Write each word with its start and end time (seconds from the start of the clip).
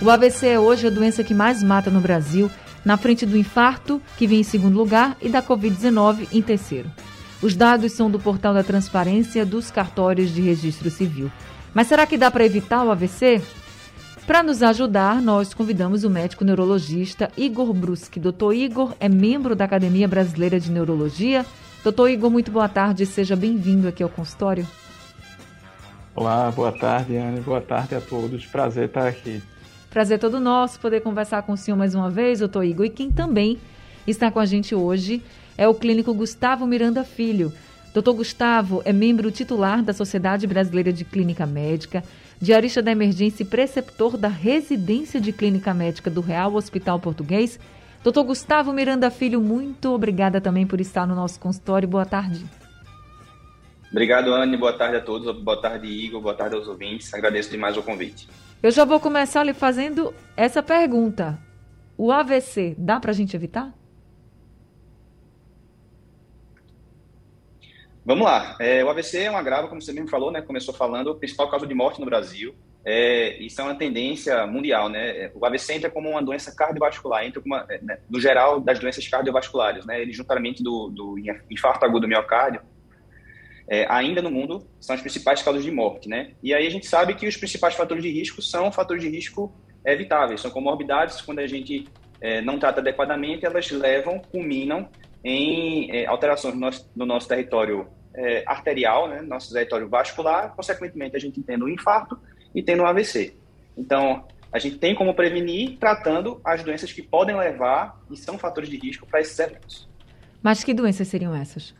O 0.00 0.10
AVC 0.10 0.46
é 0.48 0.60
hoje 0.60 0.86
a 0.86 0.90
doença 0.90 1.24
que 1.24 1.34
mais 1.34 1.62
mata 1.62 1.90
no 1.90 2.00
Brasil, 2.00 2.50
na 2.84 2.96
frente 2.96 3.24
do 3.24 3.36
infarto, 3.36 4.00
que 4.16 4.26
vem 4.26 4.40
em 4.40 4.44
segundo 4.44 4.76
lugar, 4.76 5.16
e 5.20 5.28
da 5.28 5.42
Covid-19 5.42 6.28
em 6.32 6.42
terceiro. 6.42 6.90
Os 7.42 7.54
dados 7.54 7.92
são 7.92 8.10
do 8.10 8.18
portal 8.18 8.54
da 8.54 8.62
transparência 8.62 9.44
dos 9.44 9.70
cartórios 9.70 10.30
de 10.30 10.40
registro 10.40 10.90
civil. 10.90 11.30
Mas 11.74 11.86
será 11.86 12.06
que 12.06 12.16
dá 12.16 12.30
para 12.30 12.44
evitar 12.44 12.84
o 12.84 12.90
AVC? 12.90 13.42
Para 14.26 14.42
nos 14.42 14.62
ajudar, 14.62 15.20
nós 15.22 15.54
convidamos 15.54 16.04
o 16.04 16.10
médico 16.10 16.44
neurologista 16.44 17.30
Igor 17.36 17.72
Bruschi. 17.72 18.18
Doutor 18.18 18.54
Igor 18.54 18.94
é 18.98 19.08
membro 19.08 19.54
da 19.54 19.64
Academia 19.64 20.08
Brasileira 20.08 20.58
de 20.58 20.70
Neurologia 20.70 21.44
Doutor 21.86 22.10
Igor, 22.10 22.32
muito 22.32 22.50
boa 22.50 22.68
tarde, 22.68 23.06
seja 23.06 23.36
bem-vindo 23.36 23.86
aqui 23.86 24.02
ao 24.02 24.08
consultório. 24.08 24.66
Olá, 26.16 26.50
boa 26.50 26.72
tarde, 26.72 27.16
Anne, 27.16 27.40
boa 27.40 27.60
tarde 27.60 27.94
a 27.94 28.00
todos, 28.00 28.44
prazer 28.44 28.86
estar 28.86 29.06
aqui. 29.06 29.40
Prazer 29.90 30.18
todo 30.18 30.40
nosso 30.40 30.78
poder 30.80 31.00
conversar 31.00 31.42
com 31.42 31.52
o 31.52 31.56
senhor 31.56 31.76
mais 31.76 31.94
uma 31.94 32.10
vez, 32.10 32.40
doutor 32.40 32.64
Igor, 32.64 32.86
e 32.86 32.90
quem 32.90 33.10
também 33.10 33.58
está 34.06 34.30
com 34.30 34.38
a 34.38 34.46
gente 34.46 34.74
hoje 34.74 35.22
é 35.56 35.66
o 35.66 35.74
clínico 35.74 36.12
Gustavo 36.12 36.66
Miranda 36.66 37.02
Filho. 37.04 37.52
Doutor 37.94 38.14
Gustavo 38.14 38.82
é 38.84 38.92
membro 38.92 39.30
titular 39.30 39.82
da 39.82 39.92
Sociedade 39.92 40.46
Brasileira 40.46 40.92
de 40.92 41.04
Clínica 41.04 41.46
Médica, 41.46 42.04
diarista 42.40 42.82
da 42.82 42.92
emergência 42.92 43.42
e 43.42 43.46
preceptor 43.46 44.16
da 44.18 44.28
residência 44.28 45.20
de 45.20 45.32
clínica 45.32 45.72
médica 45.72 46.10
do 46.10 46.20
Real 46.20 46.54
Hospital 46.54 47.00
Português 47.00 47.58
Doutor 48.06 48.22
Gustavo 48.22 48.72
Miranda 48.72 49.10
Filho, 49.10 49.40
muito 49.40 49.92
obrigada 49.92 50.40
também 50.40 50.64
por 50.64 50.80
estar 50.80 51.08
no 51.08 51.16
nosso 51.16 51.40
consultório. 51.40 51.88
Boa 51.88 52.06
tarde. 52.06 52.46
Obrigado, 53.90 54.32
Anne. 54.32 54.56
Boa 54.56 54.72
tarde 54.72 54.98
a 54.98 55.00
todos. 55.00 55.36
Boa 55.42 55.60
tarde, 55.60 55.88
Igor. 55.88 56.20
Boa 56.20 56.32
tarde 56.32 56.54
aos 56.54 56.68
ouvintes. 56.68 57.12
Agradeço 57.12 57.50
demais 57.50 57.76
o 57.76 57.82
convite. 57.82 58.28
Eu 58.66 58.72
já 58.72 58.84
vou 58.84 58.98
começar 58.98 59.44
lhe 59.44 59.54
fazendo 59.54 60.12
essa 60.36 60.60
pergunta. 60.60 61.38
O 61.96 62.10
AVC 62.10 62.74
dá 62.76 62.98
para 62.98 63.12
a 63.12 63.14
gente 63.14 63.36
evitar? 63.36 63.72
Vamos 68.04 68.24
lá. 68.24 68.56
É, 68.58 68.82
o 68.84 68.90
AVC 68.90 69.22
é 69.22 69.30
um 69.30 69.36
agravo, 69.36 69.68
como 69.68 69.80
você 69.80 69.92
mesmo 69.92 70.10
falou, 70.10 70.32
né? 70.32 70.42
Começou 70.42 70.74
falando, 70.74 71.14
principal 71.14 71.48
causa 71.48 71.64
de 71.64 71.74
morte 71.74 72.00
no 72.00 72.06
Brasil. 72.06 72.56
É, 72.84 73.40
isso 73.40 73.60
é 73.60 73.64
uma 73.64 73.76
tendência 73.76 74.44
mundial, 74.48 74.88
né? 74.88 75.30
O 75.36 75.46
AVC 75.46 75.74
entra 75.74 75.88
como 75.88 76.10
uma 76.10 76.20
doença 76.20 76.52
cardiovascular, 76.52 77.24
entra 77.24 77.40
como 77.40 77.54
uma, 77.54 77.64
né, 77.80 78.00
no 78.10 78.20
geral 78.20 78.58
das 78.58 78.80
doenças 78.80 79.06
cardiovasculares, 79.06 79.86
né? 79.86 80.02
Ele 80.02 80.12
juntamente 80.12 80.60
do, 80.60 80.88
do 80.88 81.14
infarto 81.48 81.84
agudo 81.84 82.00
do 82.00 82.08
miocárdio, 82.08 82.62
é, 83.68 83.86
ainda 83.88 84.22
no 84.22 84.30
mundo 84.30 84.66
são 84.80 84.94
as 84.94 85.00
principais 85.00 85.42
causas 85.42 85.64
de 85.64 85.70
morte, 85.70 86.08
né? 86.08 86.32
E 86.42 86.54
aí 86.54 86.66
a 86.66 86.70
gente 86.70 86.86
sabe 86.86 87.14
que 87.14 87.26
os 87.26 87.36
principais 87.36 87.74
fatores 87.74 88.02
de 88.02 88.10
risco 88.10 88.40
são 88.40 88.70
fatores 88.70 89.02
de 89.02 89.08
risco 89.08 89.52
evitáveis, 89.84 90.40
são 90.40 90.50
comorbidades 90.50 91.20
quando 91.20 91.40
a 91.40 91.46
gente 91.46 91.86
é, 92.20 92.40
não 92.40 92.58
trata 92.58 92.80
adequadamente, 92.80 93.44
elas 93.44 93.70
levam, 93.70 94.18
culminam 94.18 94.88
em 95.24 95.90
é, 95.90 96.06
alterações 96.06 96.54
no 96.54 96.60
nosso, 96.60 96.90
no 96.94 97.06
nosso 97.06 97.28
território 97.28 97.88
é, 98.14 98.44
arterial, 98.46 99.08
né? 99.08 99.20
Nosso 99.20 99.52
território 99.52 99.88
vascular, 99.88 100.54
consequentemente 100.54 101.16
a 101.16 101.18
gente 101.18 101.42
tendo 101.42 101.64
um 101.64 101.68
infarto 101.68 102.18
e 102.54 102.62
tendo 102.62 102.82
um 102.82 102.86
AVC. 102.86 103.34
Então, 103.76 104.24
a 104.52 104.58
gente 104.58 104.78
tem 104.78 104.94
como 104.94 105.12
prevenir 105.12 105.76
tratando 105.78 106.40
as 106.44 106.62
doenças 106.62 106.92
que 106.92 107.02
podem 107.02 107.36
levar 107.36 108.00
e 108.10 108.16
são 108.16 108.38
fatores 108.38 108.70
de 108.70 108.78
risco 108.78 109.06
para 109.06 109.20
esses 109.20 109.38
eventos. 109.38 109.88
Mas 110.42 110.62
que 110.62 110.72
doenças 110.72 111.08
seriam 111.08 111.34
essas? 111.34 111.74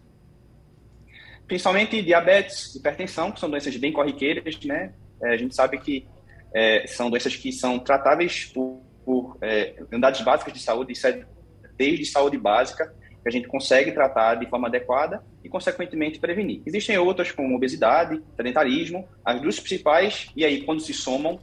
Principalmente 1.47 2.03
diabetes, 2.03 2.75
hipertensão, 2.75 3.31
que 3.31 3.39
são 3.39 3.49
doenças 3.49 3.77
bem 3.77 3.93
corriqueiras, 3.93 4.59
né? 4.65 4.93
É, 5.23 5.31
a 5.31 5.37
gente 5.37 5.55
sabe 5.55 5.79
que 5.79 6.07
é, 6.53 6.87
são 6.87 7.11
doenças 7.11 7.37
que 7.37 7.53
são 7.53 7.79
tratáveis 7.79 8.47
por, 8.47 8.81
por 9.05 9.39
é, 9.41 9.75
unidades 9.93 10.21
básicas 10.23 10.53
de 10.53 10.61
saúde, 10.61 10.93
é 11.05 11.25
desde 11.77 12.05
saúde 12.07 12.39
básica, 12.39 12.93
que 13.23 13.29
a 13.29 13.31
gente 13.31 13.49
consegue 13.49 13.93
tratar 13.93 14.37
de 14.37 14.47
forma 14.47 14.69
adequada 14.69 15.23
e, 15.43 15.49
consequentemente, 15.49 16.19
prevenir. 16.19 16.63
Existem 16.65 16.97
outras, 16.97 17.33
como 17.33 17.57
obesidade, 17.57 18.23
sedentarismo, 18.37 19.07
as 19.25 19.41
duas 19.41 19.59
principais, 19.59 20.31
e 20.37 20.45
aí, 20.45 20.63
quando 20.63 20.81
se 20.81 20.95
somam 20.95 21.41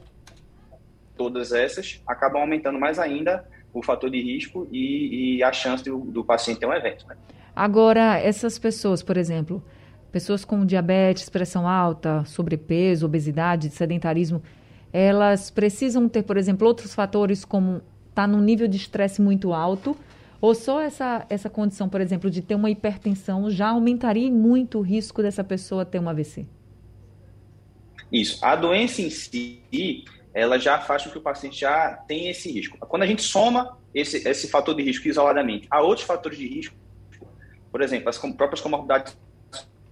todas 1.16 1.52
essas, 1.52 2.02
acabam 2.06 2.40
aumentando 2.40 2.78
mais 2.78 2.98
ainda 2.98 3.46
o 3.72 3.82
fator 3.82 4.08
de 4.10 4.20
risco 4.20 4.68
e, 4.72 5.36
e 5.36 5.42
a 5.42 5.52
chance 5.52 5.84
do, 5.84 5.98
do, 5.98 6.24
paciente 6.24 6.60
ter 6.60 6.66
um 6.66 6.72
evento. 6.72 7.06
Né? 7.06 7.16
Agora, 7.54 8.18
essas 8.18 8.58
pessoas, 8.58 9.02
por 9.02 9.16
exemplo, 9.16 9.62
pessoas 10.14 10.44
com 10.44 10.64
diabetes, 10.64 11.28
pressão 11.28 11.66
alta, 11.66 12.24
sobrepeso, 12.24 13.04
obesidade, 13.04 13.68
sedentarismo, 13.70 14.40
elas 14.92 15.50
precisam 15.50 16.08
ter, 16.08 16.22
por 16.22 16.36
exemplo, 16.36 16.68
outros 16.68 16.94
fatores 16.94 17.44
como 17.44 17.78
estar 18.10 18.22
tá 18.22 18.26
num 18.28 18.40
nível 18.40 18.68
de 18.68 18.76
estresse 18.76 19.20
muito 19.20 19.52
alto 19.52 19.96
ou 20.40 20.54
só 20.54 20.80
essa, 20.80 21.26
essa 21.28 21.50
condição, 21.50 21.88
por 21.88 22.00
exemplo, 22.00 22.30
de 22.30 22.42
ter 22.42 22.54
uma 22.54 22.70
hipertensão 22.70 23.50
já 23.50 23.70
aumentaria 23.70 24.30
muito 24.30 24.78
o 24.78 24.82
risco 24.82 25.20
dessa 25.20 25.42
pessoa 25.42 25.84
ter 25.84 25.98
um 25.98 26.08
AVC? 26.08 26.46
Isso. 28.12 28.38
A 28.44 28.54
doença 28.54 29.02
em 29.02 29.10
si, 29.10 30.04
ela 30.32 30.60
já 30.60 30.78
faz 30.78 31.02
com 31.02 31.10
que 31.10 31.18
o 31.18 31.22
paciente 31.22 31.58
já 31.58 31.94
tenha 32.06 32.30
esse 32.30 32.52
risco. 32.52 32.78
Quando 32.78 33.02
a 33.02 33.06
gente 33.06 33.22
soma 33.22 33.76
esse, 33.92 34.28
esse 34.28 34.48
fator 34.48 34.76
de 34.76 34.82
risco 34.84 35.08
isoladamente 35.08 35.66
a 35.68 35.80
outros 35.80 36.06
fatores 36.06 36.38
de 36.38 36.46
risco, 36.46 36.76
por 37.72 37.82
exemplo, 37.82 38.08
as 38.08 38.16
próprias 38.16 38.60
comorbidades 38.60 39.16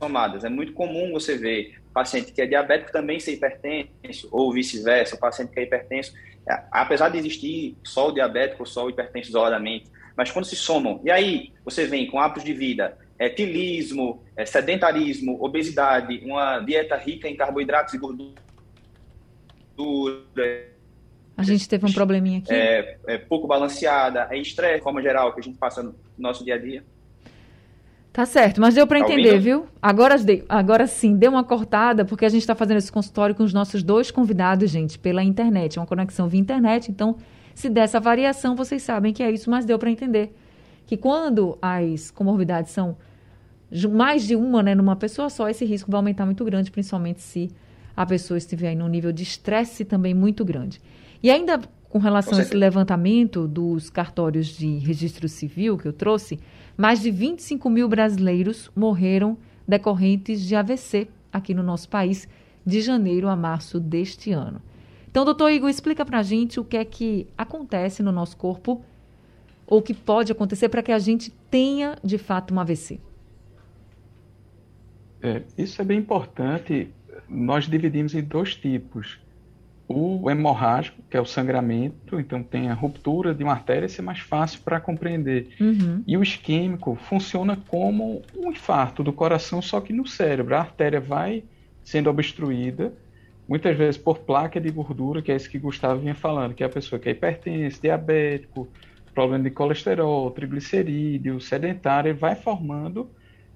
somadas, 0.03 0.43
é 0.43 0.49
muito 0.49 0.73
comum 0.73 1.13
você 1.13 1.39
ver 1.39 1.81
paciente 1.95 2.33
que 2.33 2.43
é 2.43 2.47
diabético 2.47 2.91
também 2.91 3.21
ser 3.21 3.35
hipertenso, 3.35 4.29
ou 4.33 4.53
vice-versa, 4.53 5.15
o 5.15 5.19
paciente 5.19 5.53
que 5.53 5.61
é 5.61 5.63
hipertenso, 5.63 6.13
é, 6.49 6.63
apesar 6.73 7.09
de 7.09 7.19
existir 7.19 7.77
só 7.85 8.09
o 8.09 8.13
diabético 8.13 8.63
ou 8.63 8.67
só 8.67 8.87
o 8.87 8.91
hipertenso 8.91 9.29
isoladamente, 9.29 9.87
mas 10.17 10.31
quando 10.31 10.45
se 10.45 10.57
somam, 10.57 11.01
e 11.05 11.11
aí 11.11 11.53
você 11.65 11.87
vem 11.87 12.11
com 12.11 12.19
hábitos 12.19 12.43
de 12.43 12.53
vida, 12.53 12.99
é, 13.17 13.29
tilismo, 13.29 14.25
é, 14.37 14.45
sedentarismo, 14.45 15.39
obesidade, 15.41 16.21
uma 16.25 16.59
dieta 16.59 16.97
rica 16.97 17.29
em 17.29 17.37
carboidratos 17.37 17.95
e 17.95 17.99
gordura. 17.99 18.33
A 21.37 21.43
gente 21.45 21.69
teve 21.69 21.87
um 21.87 21.93
probleminha 21.93 22.41
aqui. 22.41 22.53
É, 22.53 22.99
é 23.07 23.19
pouco 23.19 23.47
balanceada, 23.47 24.27
é 24.31 24.39
estresse, 24.39 24.79
de 24.79 24.83
forma 24.83 25.01
geral, 25.01 25.33
que 25.33 25.41
a 25.41 25.43
gente 25.43 25.57
passa 25.59 25.83
no 25.83 25.95
nosso 26.19 26.45
dia 26.45 26.57
a 26.57 26.59
dia. 26.59 26.85
Tá 28.13 28.27
certo, 28.27 28.61
mas 28.61 28.75
deu 28.75 28.87
para 28.87 28.99
tá 28.99 29.07
entender, 29.07 29.35
ouvindo? 29.35 29.43
viu? 29.43 29.67
Agora, 29.81 30.17
agora 30.49 30.87
sim, 30.87 31.17
deu 31.17 31.31
uma 31.31 31.43
cortada, 31.43 32.05
porque 32.05 32.27
a 32.27 32.29
gente 32.29 32.43
está 32.43 32.55
fazendo 32.55 32.77
esse 32.77 32.93
consultório 32.93 33.35
com 33.35 33.43
os 33.43 33.55
nossos 33.55 33.83
dois 33.83 34.11
convidados, 34.11 34.71
gente, 34.71 34.99
pela 34.99 35.23
internet. 35.23 35.79
É 35.79 35.81
uma 35.81 35.87
conexão 35.87 36.29
via 36.29 36.39
internet, 36.39 36.91
então 36.91 37.17
se 37.55 37.71
dessa 37.71 37.99
variação, 37.99 38.55
vocês 38.55 38.83
sabem 38.83 39.15
que 39.15 39.23
é 39.23 39.31
isso, 39.31 39.51
mas 39.51 39.65
deu 39.65 39.79
para 39.79 39.91
entender 39.91 40.35
que 40.87 40.97
quando 40.97 41.57
as 41.63 42.11
comorbidades 42.11 42.73
são 42.73 42.97
mais 43.91 44.27
de 44.27 44.37
uma, 44.37 44.63
né, 44.63 44.75
numa 44.75 44.95
pessoa 44.95 45.31
só, 45.31 45.49
esse 45.49 45.65
risco 45.65 45.91
vai 45.91 45.99
aumentar 45.99 46.27
muito 46.27 46.45
grande, 46.45 46.71
principalmente 46.71 47.23
se 47.23 47.51
a 47.97 48.05
pessoa 48.05 48.37
estiver 48.37 48.73
em 48.73 48.83
um 48.83 48.89
nível 48.89 49.13
de 49.13 49.23
estresse 49.23 49.87
também 49.87 50.13
muito 50.13 50.45
grande. 50.45 50.81
E 51.23 51.31
ainda 51.31 51.61
com 51.89 51.99
relação 51.99 52.39
a 52.39 52.43
esse 52.43 52.55
levantamento 52.55 53.47
dos 53.47 53.91
cartórios 53.91 54.47
de 54.47 54.79
registro 54.79 55.29
civil 55.29 55.77
que 55.77 55.87
eu 55.87 55.93
trouxe, 55.93 56.41
mais 56.77 57.01
de 57.01 57.11
25 57.11 57.69
mil 57.71 57.89
brasileiros 57.89 58.71
morreram 58.75 59.37
decorrentes 59.67 60.41
de 60.41 60.55
AVC 60.55 61.09
aqui 61.33 61.55
no 61.55 61.63
nosso 61.63 61.89
país, 61.89 62.29
de 62.65 62.81
janeiro 62.81 63.29
a 63.29 63.37
março 63.37 63.81
deste 63.81 64.33
ano. 64.33 64.61
Então, 65.11 65.25
doutor 65.25 65.51
Igor, 65.51 65.69
explica 65.69 66.05
para 66.05 66.19
a 66.19 66.23
gente 66.23 66.59
o 66.59 66.65
que 66.65 66.77
é 66.77 66.85
que 66.85 67.27
acontece 67.37 68.03
no 68.03 68.13
nosso 68.13 68.37
corpo 68.37 68.83
ou 69.67 69.83
que 69.83 69.95
pode 69.95 70.33
acontecer 70.33 70.69
para 70.69 70.83
que 70.83 70.93
a 70.93 70.99
gente 70.99 71.31
tenha, 71.51 71.97
de 72.03 72.19
fato, 72.19 72.55
um 72.55 72.61
AVC. 72.61 73.01
É, 75.23 75.43
isso 75.57 75.81
é 75.81 75.85
bem 75.85 75.99
importante. 75.99 76.91
Nós 77.29 77.67
dividimos 77.67 78.15
em 78.15 78.23
dois 78.23 78.55
tipos. 78.57 79.19
O 79.95 80.31
hemorrágico, 80.31 81.03
que 81.09 81.17
é 81.17 81.21
o 81.21 81.25
sangramento, 81.25 82.19
então 82.19 82.43
tem 82.43 82.71
a 82.71 82.75
ruptura 82.75 83.35
de 83.35 83.45
uma 83.45 83.53
artéria, 83.53 83.87
isso 83.87 84.01
é 84.01 84.05
mais 84.05 84.21
fácil 84.21 84.61
para 84.63 84.81
compreender. 84.81 85.49
Uhum. 85.61 86.03
E 86.07 86.17
o 86.17 86.23
isquêmico 86.23 86.95
funciona 86.95 87.57
como 87.69 88.23
um 88.37 88.51
infarto 88.51 89.03
do 89.03 89.13
coração, 89.13 89.61
só 89.61 89.81
que 89.81 89.93
no 89.93 90.07
cérebro. 90.07 90.55
A 90.55 90.61
artéria 90.61 91.01
vai 91.01 91.45
sendo 91.85 92.09
obstruída 92.11 92.93
muitas 93.49 93.77
vezes 93.77 93.99
por 93.99 94.21
placa 94.21 94.61
de 94.61 94.71
gordura, 94.71 95.21
que 95.21 95.31
é 95.31 95.37
isso 95.37 95.51
que 95.51 95.59
Gustavo 95.59 96.01
vinha 96.01 96.15
falando, 96.15 96.55
que 96.55 96.63
é 96.63 96.67
a 96.67 96.71
pessoa 96.71 96.99
que 96.99 97.09
é 97.09 97.13
hipertensa, 97.13 97.81
diabético, 97.83 98.69
problema 99.15 99.45
de 99.45 99.51
colesterol, 99.51 100.31
triglicerídeo, 100.31 101.41
sedentário, 101.41 102.15
vai 102.15 102.35
formando 102.35 103.11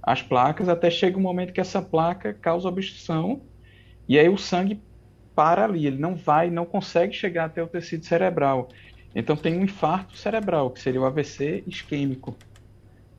as 0.07 0.23
placas 0.23 0.69
até 0.69 0.89
chega 0.89 1.19
um 1.19 1.21
momento 1.21 1.53
que 1.53 1.61
essa 1.61 1.83
placa 1.83 2.33
causa 2.33 2.69
obstrução 2.69 3.41
e 4.09 4.17
aí 4.17 4.29
o 4.29 4.39
sangue 4.39 4.81
para 5.37 5.65
ali, 5.65 5.87
ele 5.87 5.99
não 5.99 6.17
vai, 6.17 6.49
não 6.51 6.65
consegue 6.65 7.13
chegar 7.13 7.45
até 7.45 7.63
o 7.63 7.67
tecido 7.69 8.07
cerebral. 8.07 8.71
Então 9.15 9.37
tem 9.37 9.59
um 9.59 9.65
infarto 9.65 10.17
cerebral, 10.17 10.71
que 10.71 10.81
seria 10.81 11.01
o 11.01 11.05
AVC 11.05 11.63
isquêmico, 11.67 12.35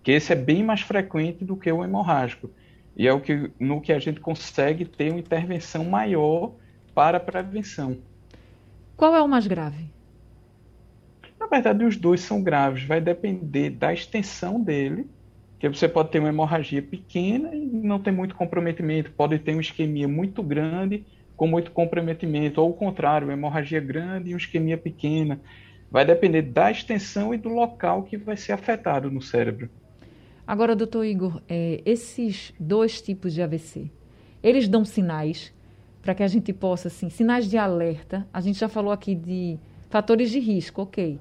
que 0.04 0.12
esse 0.12 0.34
é 0.34 0.36
bem 0.36 0.64
mais 0.64 0.82
frequente 0.82 1.46
do 1.46 1.56
que 1.56 1.72
o 1.72 1.84
hemorrágico. 1.84 2.50
E 2.96 3.08
é 3.08 3.14
o 3.14 3.22
que, 3.22 3.52
no 3.60 3.80
que 3.80 3.94
a 3.94 4.00
gente 4.00 4.20
consegue 4.20 4.84
ter 4.84 5.12
uma 5.12 5.20
intervenção 5.20 5.86
maior 5.86 6.54
para 6.96 7.18
a 7.18 7.20
prevenção. 7.20 8.00
Qual 8.96 9.16
é 9.16 9.22
o 9.22 9.28
mais 9.28 9.46
grave? 9.46 9.92
Na 11.40 11.46
verdade, 11.46 11.86
os 11.86 11.96
dois 11.96 12.22
são 12.22 12.42
graves. 12.42 12.84
Vai 12.84 13.00
depender 13.00 13.70
da 13.70 13.94
extensão 13.94 14.60
dele, 14.60 15.08
que 15.60 15.70
você 15.70 15.88
pode 15.88 16.10
ter 16.10 16.18
uma 16.18 16.30
hemorragia 16.30 16.82
pequena 16.82 17.54
e 17.54 17.66
não 17.66 18.00
ter 18.00 18.12
muito 18.12 18.34
comprometimento. 18.34 19.12
Pode 19.12 19.38
ter 19.38 19.52
uma 19.52 19.62
isquemia 19.62 20.08
muito 20.08 20.42
grande 20.42 21.06
com 21.38 21.48
muito 21.48 21.72
comprometimento, 21.72 22.60
ou 22.60 22.72
o 22.72 22.74
contrário, 22.74 23.32
hemorragia 23.32 23.80
grande 23.80 24.32
e 24.32 24.34
uma 24.34 24.40
isquemia 24.40 24.78
pequena. 24.78 25.40
Vai 25.90 26.04
depender 26.04 26.42
da 26.42 26.72
extensão 26.72 27.34
e 27.34 27.38
do 27.38 27.48
local 27.48 28.04
que 28.04 28.18
vai 28.18 28.36
ser 28.36 28.52
afetado 28.52 29.10
no 29.12 29.22
cérebro. 29.22 29.70
Agora, 30.46 30.76
doutor 30.76 31.06
Igor, 31.06 31.42
é, 31.48 31.82
esses 31.86 32.54
dois 32.60 33.02
tipos 33.02 33.34
de 33.34 33.42
AVC, 33.42 33.92
eles 34.42 34.68
dão 34.68 34.84
sinais 34.84 35.54
para 36.02 36.16
que 36.16 36.24
a 36.24 36.28
gente 36.28 36.52
possa, 36.52 36.88
assim, 36.88 37.10
sinais 37.10 37.50
de 37.50 37.58
alerta. 37.58 38.28
A 38.34 38.42
gente 38.42 38.58
já 38.58 38.68
falou 38.68 38.92
aqui 38.92 39.14
de 39.14 39.60
fatores 39.90 40.32
de 40.32 40.40
risco, 40.40 40.82
ok. 40.82 41.20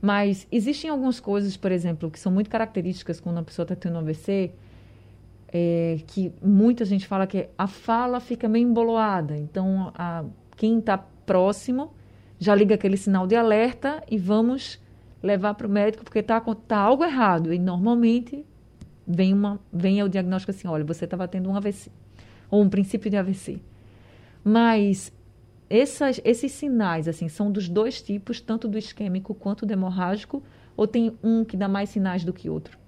Mas 0.00 0.46
existem 0.52 0.90
algumas 0.90 1.18
coisas, 1.18 1.56
por 1.56 1.72
exemplo, 1.72 2.10
que 2.10 2.20
são 2.20 2.30
muito 2.30 2.48
características 2.48 3.18
quando 3.18 3.36
uma 3.36 3.42
pessoa 3.42 3.64
está 3.64 3.74
tendo 3.74 3.96
um 3.96 3.98
AVC, 3.98 4.52
é, 5.52 5.98
que 6.06 6.32
muita 6.42 6.84
gente 6.84 7.06
fala 7.06 7.26
que 7.26 7.48
a 7.56 7.66
fala 7.66 8.20
fica 8.20 8.48
meio 8.48 8.68
emboloada. 8.68 9.36
Então, 9.36 9.92
a, 9.94 10.24
quem 10.56 10.78
está 10.78 10.98
próximo 10.98 11.92
já 12.38 12.54
liga 12.54 12.74
aquele 12.74 12.96
sinal 12.96 13.26
de 13.26 13.34
alerta 13.34 14.02
e 14.10 14.18
vamos 14.18 14.80
levar 15.22 15.54
para 15.54 15.66
o 15.66 15.70
médico 15.70 16.04
porque 16.04 16.18
está 16.18 16.40
tá 16.40 16.78
algo 16.78 17.04
errado. 17.04 17.52
E 17.52 17.58
normalmente 17.58 18.44
vem, 19.06 19.32
uma, 19.32 19.60
vem 19.72 20.02
o 20.02 20.08
diagnóstico 20.08 20.50
assim, 20.50 20.68
olha, 20.68 20.84
você 20.84 21.04
estava 21.04 21.26
tendo 21.28 21.48
um 21.48 21.56
AVC, 21.56 21.90
ou 22.50 22.62
um 22.62 22.68
princípio 22.68 23.10
de 23.10 23.16
AVC. 23.16 23.60
Mas 24.44 25.12
essas, 25.68 26.20
esses 26.24 26.52
sinais, 26.52 27.08
assim, 27.08 27.28
são 27.28 27.50
dos 27.50 27.68
dois 27.68 28.00
tipos, 28.00 28.40
tanto 28.40 28.68
do 28.68 28.78
isquêmico 28.78 29.34
quanto 29.34 29.66
do 29.66 29.72
hemorrágico, 29.72 30.42
ou 30.76 30.86
tem 30.86 31.16
um 31.22 31.44
que 31.44 31.56
dá 31.56 31.66
mais 31.68 31.90
sinais 31.90 32.24
do 32.24 32.32
que 32.32 32.50
outro? 32.50 32.78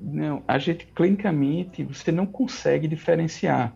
Não, 0.00 0.44
a 0.46 0.58
gente 0.58 0.86
clinicamente 0.86 1.82
você 1.82 2.12
não 2.12 2.24
consegue 2.26 2.86
diferenciar 2.86 3.74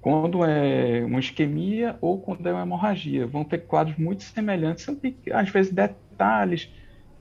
quando 0.00 0.44
é 0.44 1.04
uma 1.04 1.20
isquemia 1.20 1.96
ou 2.00 2.20
quando 2.20 2.46
é 2.48 2.52
uma 2.52 2.62
hemorragia. 2.62 3.26
Vão 3.26 3.44
ter 3.44 3.58
quadros 3.58 3.96
muito 3.96 4.24
semelhantes, 4.24 4.84
são 4.84 5.00
às 5.32 5.48
vezes 5.48 5.72
detalhes. 5.72 6.68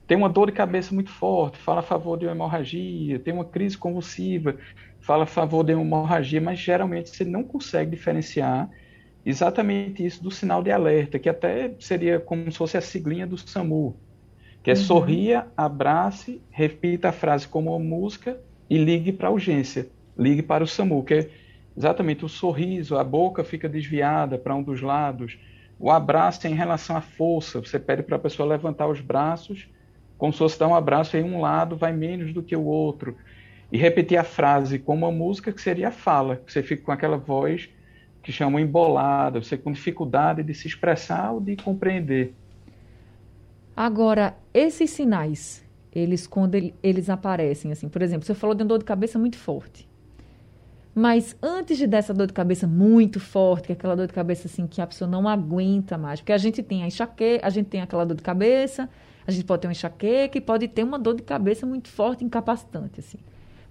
Tem 0.08 0.18
uma 0.18 0.28
dor 0.28 0.48
de 0.48 0.54
cabeça 0.54 0.94
muito 0.94 1.12
forte, 1.12 1.60
fala 1.60 1.82
a 1.82 1.84
favor 1.84 2.18
de 2.18 2.26
uma 2.26 2.32
hemorragia. 2.32 3.20
Tem 3.20 3.34
uma 3.34 3.46
crise 3.46 3.78
convulsiva, 3.78 4.58
fala 5.00 5.24
a 5.24 5.28
favor 5.28 5.64
de 5.64 5.74
uma 5.76 5.84
hemorragia, 5.84 6.42
mas 6.42 6.60
geralmente 6.60 7.12
você 7.12 7.24
não 7.24 7.44
consegue 7.44 7.92
diferenciar 7.92 8.70
exatamente 9.24 10.04
isso 10.04 10.24
do 10.24 10.32
sinal 10.32 10.64
de 10.64 10.72
alerta, 10.72 11.20
que 11.20 11.30
até 11.30 11.76
seria 11.80 12.20
como 12.20 12.52
se 12.52 12.58
fosse 12.58 12.76
a 12.78 12.82
siglinha 12.82 13.28
do 13.28 13.38
SAMU, 13.38 13.96
que 14.64 14.70
é 14.70 14.74
uhum. 14.74 14.80
sorria, 14.80 15.48
abrace, 15.58 16.42
repita 16.50 17.10
a 17.10 17.12
frase 17.12 17.48
como 17.48 17.72
uma 17.72 17.80
música 17.80 18.40
e 18.70 18.78
ligue 18.78 19.12
para 19.12 19.28
a 19.28 19.32
urgência, 19.32 19.88
ligue 20.18 20.42
para 20.42 20.64
o 20.64 20.68
SAMU, 20.68 21.04
que 21.04 21.14
é 21.14 21.30
exatamente 21.76 22.24
o 22.24 22.30
sorriso, 22.30 22.98
a 22.98 23.04
boca 23.04 23.44
fica 23.44 23.68
desviada 23.68 24.38
para 24.38 24.56
um 24.56 24.62
dos 24.62 24.82
lados, 24.82 25.38
o 25.80 25.90
abraço 25.90 26.46
é 26.46 26.50
em 26.50 26.54
relação 26.54 26.96
à 26.96 27.02
força, 27.02 27.60
você 27.60 27.80
pede 27.80 28.04
para 28.04 28.16
a 28.16 28.20
pessoa 28.20 28.48
levantar 28.48 28.88
os 28.88 29.02
braços, 29.02 29.68
como 30.18 30.32
se 30.32 30.40
fosse 30.40 30.60
dar 30.60 30.68
um 30.68 30.76
abraço 30.76 31.18
em 31.18 31.24
um 31.24 31.42
lado 31.42 31.76
vai 31.76 31.92
menos 31.92 32.32
do 32.32 32.44
que 32.44 32.56
o 32.56 32.64
outro, 32.64 33.18
e 33.72 33.78
repetir 33.78 34.18
a 34.18 34.24
frase 34.24 34.78
como 34.78 35.08
uma 35.08 35.12
música 35.12 35.52
que 35.52 35.62
seria 35.62 35.88
a 35.88 35.92
fala, 35.92 36.36
que 36.36 36.52
você 36.52 36.62
fica 36.62 36.84
com 36.84 36.92
aquela 36.92 37.18
voz 37.18 37.70
que 38.22 38.32
chamam 38.32 38.60
embolada, 38.60 39.42
você 39.42 39.58
com 39.58 39.72
dificuldade 39.72 40.44
de 40.44 40.54
se 40.54 40.68
expressar 40.68 41.32
ou 41.32 41.42
de 41.42 41.56
compreender. 41.56 42.36
Agora, 43.76 44.36
esses 44.54 44.90
sinais, 44.90 45.64
eles 45.92 46.28
quando 46.28 46.56
ele, 46.56 46.74
eles 46.82 47.10
aparecem, 47.10 47.72
assim, 47.72 47.88
por 47.88 48.02
exemplo, 48.02 48.26
você 48.26 48.34
falou 48.34 48.56
de 48.56 48.64
uma 48.64 48.68
dor 48.68 48.80
de 48.80 48.86
cabeça 48.86 49.18
muito 49.18 49.38
forte. 49.38 49.90
Mas 50.94 51.38
antes 51.42 51.78
de 51.78 51.88
dessa 51.88 52.14
dor 52.14 52.28
de 52.28 52.34
cabeça 52.34 52.68
muito 52.68 53.20
forte, 53.20 53.68
que 53.68 53.72
é 53.72 53.76
aquela 53.76 53.96
dor 53.96 54.08
de 54.08 54.14
cabeça 54.14 54.48
assim 54.48 54.68
que 54.68 54.82
a 54.82 54.88
pessoa 54.88 55.10
não 55.10 55.28
aguenta 55.28 55.98
mais, 55.98 56.20
porque 56.20 56.34
a 56.34 56.38
gente 56.38 56.62
tem 56.62 56.84
a 56.84 56.88
enxaqueca, 56.88 57.48
a 57.48 57.50
gente 57.50 57.68
tem 57.68 57.82
aquela 57.82 58.06
dor 58.06 58.16
de 58.16 58.24
cabeça, 58.24 58.90
a 59.26 59.32
gente 59.32 59.46
pode 59.46 59.62
ter 59.62 59.68
uma 59.68 59.72
enxaqueca 59.72 60.38
e 60.38 60.42
pode 60.42 60.68
ter 60.68 60.84
uma 60.84 61.00
dor 61.00 61.16
de 61.16 61.24
cabeça 61.24 61.66
muito 61.66 61.88
forte, 61.88 62.26
incapacitante, 62.26 63.00
assim. 63.00 63.20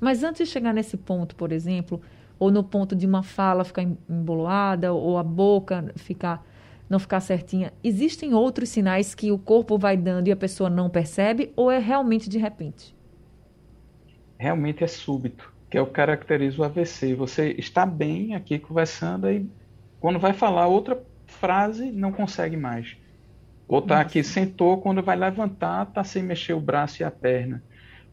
Mas 0.00 0.24
antes 0.24 0.46
de 0.46 0.52
chegar 0.52 0.72
nesse 0.72 0.96
ponto, 0.96 1.36
por 1.36 1.52
exemplo, 1.52 2.00
ou 2.38 2.50
no 2.50 2.64
ponto 2.64 2.96
de 2.96 3.06
uma 3.06 3.22
fala 3.22 3.64
ficar 3.64 3.82
emboloada, 4.08 4.94
ou 4.94 5.18
a 5.18 5.22
boca 5.22 5.92
ficar 5.96 6.42
não 6.90 6.98
ficar 6.98 7.20
certinha. 7.20 7.72
Existem 7.84 8.34
outros 8.34 8.68
sinais 8.68 9.14
que 9.14 9.30
o 9.30 9.38
corpo 9.38 9.78
vai 9.78 9.96
dando 9.96 10.26
e 10.26 10.32
a 10.32 10.36
pessoa 10.36 10.68
não 10.68 10.90
percebe, 10.90 11.52
ou 11.54 11.70
é 11.70 11.78
realmente 11.78 12.28
de 12.28 12.36
repente? 12.36 12.96
Realmente 14.36 14.82
é 14.82 14.88
súbito, 14.88 15.52
que 15.70 15.78
é 15.78 15.80
o 15.80 15.86
que 15.86 15.92
caracteriza 15.92 16.60
o 16.60 16.64
AVC. 16.64 17.14
Você 17.14 17.54
está 17.56 17.86
bem 17.86 18.34
aqui 18.34 18.58
conversando 18.58 19.30
e 19.30 19.48
quando 20.00 20.18
vai 20.18 20.32
falar 20.32 20.66
outra 20.66 21.00
frase 21.26 21.92
não 21.92 22.10
consegue 22.10 22.56
mais. 22.56 22.96
Ou 23.68 23.78
está 23.78 24.00
aqui, 24.00 24.24
sentou, 24.24 24.80
quando 24.80 25.00
vai 25.00 25.14
levantar, 25.14 25.86
está 25.86 26.02
sem 26.02 26.24
mexer 26.24 26.54
o 26.54 26.60
braço 26.60 27.02
e 27.02 27.04
a 27.04 27.10
perna. 27.10 27.62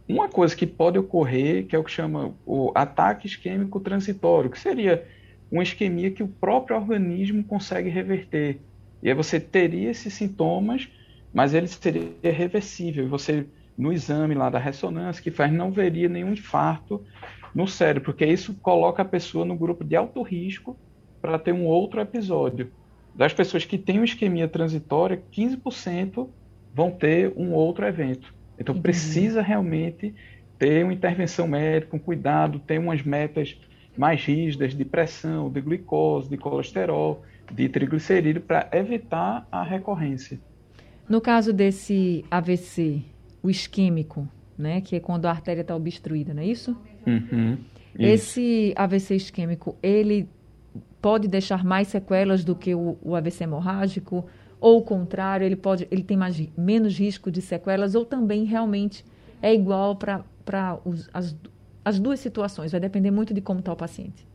Uma 0.07 0.29
coisa 0.29 0.56
que 0.56 0.68
pode 0.68 1.00
ocorrer, 1.00 1.65
que 1.65 1.75
é 1.75 1.79
o 1.79 1.83
que 1.83 1.89
chama 1.89 2.35
o 2.45 2.71
ataque 2.75 3.25
isquêmico 3.25 3.79
transitório, 3.79 4.51
que 4.51 4.59
seria 4.59 5.03
uma 5.52 5.64
isquemia 5.64 6.12
que 6.12 6.24
o 6.24 6.28
próprio 6.28 6.76
organismo 6.76 7.44
consegue 7.44 7.90
reverter. 7.90 8.60
E 9.02 9.10
aí 9.10 9.16
você 9.16 9.40
teria 9.40 9.90
esses 9.90 10.14
sintomas, 10.14 10.88
mas 11.34 11.54
ele 11.54 11.68
seria 11.68 12.12
reversível. 12.24 13.08
Você, 13.10 13.46
no 13.77 13.94
exame 13.94 14.36
lá 14.36 14.50
da 14.50 14.60
ressonância 14.60 15.22
que 15.22 15.32
faz, 15.32 15.51
não 15.51 15.72
veria 15.72 16.10
nenhum 16.10 16.34
infarto 16.34 17.04
no 17.54 17.68
cérebro, 17.68 18.12
porque 18.12 18.25
isso 18.25 18.54
coloca 18.62 19.01
a 19.01 19.06
pessoa 19.06 19.46
no 19.46 19.56
grupo 19.56 19.84
de 19.84 19.96
alto 19.96 20.22
risco 20.22 20.77
para 21.22 21.39
ter 21.39 21.54
um 21.54 21.66
outro 21.66 22.01
episódio. 22.01 22.72
Das 23.16 23.34
pessoas 23.34 23.66
que 23.66 23.77
têm 23.77 23.98
uma 23.98 24.06
isquemia 24.06 24.48
transitória, 24.48 25.24
15% 25.32 26.30
vão 26.74 26.92
ter 26.92 27.34
um 27.36 27.54
outro 27.54 27.86
evento. 27.86 28.34
Então 28.60 28.74
Entendi. 28.74 28.84
precisa 28.84 29.42
realmente 29.42 30.13
ter 30.60 30.84
uma 30.84 30.94
intervenção 30.94 31.48
médica, 31.48 31.96
um 31.96 32.00
cuidado, 32.00 32.60
ter 32.60 32.80
umas 32.80 33.01
metas 33.01 33.58
mais 33.98 34.24
rígidas 34.24 34.75
de 34.75 34.86
pressão, 34.86 35.50
de 35.50 35.62
glicose, 35.62 36.30
de 36.30 36.38
colesterol, 36.38 37.24
de 37.51 37.68
triglicerídeo 37.70 38.42
para 38.42 38.70
evitar 38.72 39.48
a 39.51 39.63
recorrência. 39.63 40.39
No 41.08 41.22
caso 41.22 41.54
desse 41.54 42.25
AVC, 42.30 43.01
o 43.42 43.50
isquêmico, 43.50 44.27
né, 44.58 44.82
que 44.82 44.96
é 44.96 45.00
quando 45.00 45.25
a 45.25 45.32
artéria 45.32 45.62
está 45.62 45.75
obstruída, 45.75 46.34
não 46.34 46.42
é 46.42 46.48
isso? 46.48 46.75
Uhum, 47.06 47.58
Esse 47.98 48.74
AVC 48.75 49.16
isquêmico, 49.16 49.77
ele 49.82 50.27
pode 51.01 51.27
deixar 51.27 51.63
mais 51.63 51.88
sequelas 51.88 52.44
do 52.44 52.56
que 52.56 52.75
o, 52.75 52.98
o 53.01 53.16
AVC 53.16 53.46
hemorrágico? 53.46 54.25
ou 54.60 54.80
o 54.80 54.82
contrário, 54.82 55.46
ele 55.46 55.56
pode, 55.56 55.88
ele 55.92 56.04
tem 56.04 56.18
mais, 56.18 56.38
menos 56.58 56.98
risco 56.98 57.30
de 57.32 57.42
sequelas, 57.42 57.96
ou 57.96 58.06
também 58.06 58.44
realmente 58.44 59.06
é 59.42 59.54
igual 59.54 59.96
para 59.96 60.24
as, 61.13 61.36
as 61.88 61.98
duas 61.98 62.20
situações, 62.20 62.74
vai 62.74 62.82
depender 62.82 63.12
muito 63.12 63.34
de 63.34 63.39
como 63.39 63.60
está 63.60 63.72
o 63.72 63.75
paciente. 63.77 64.27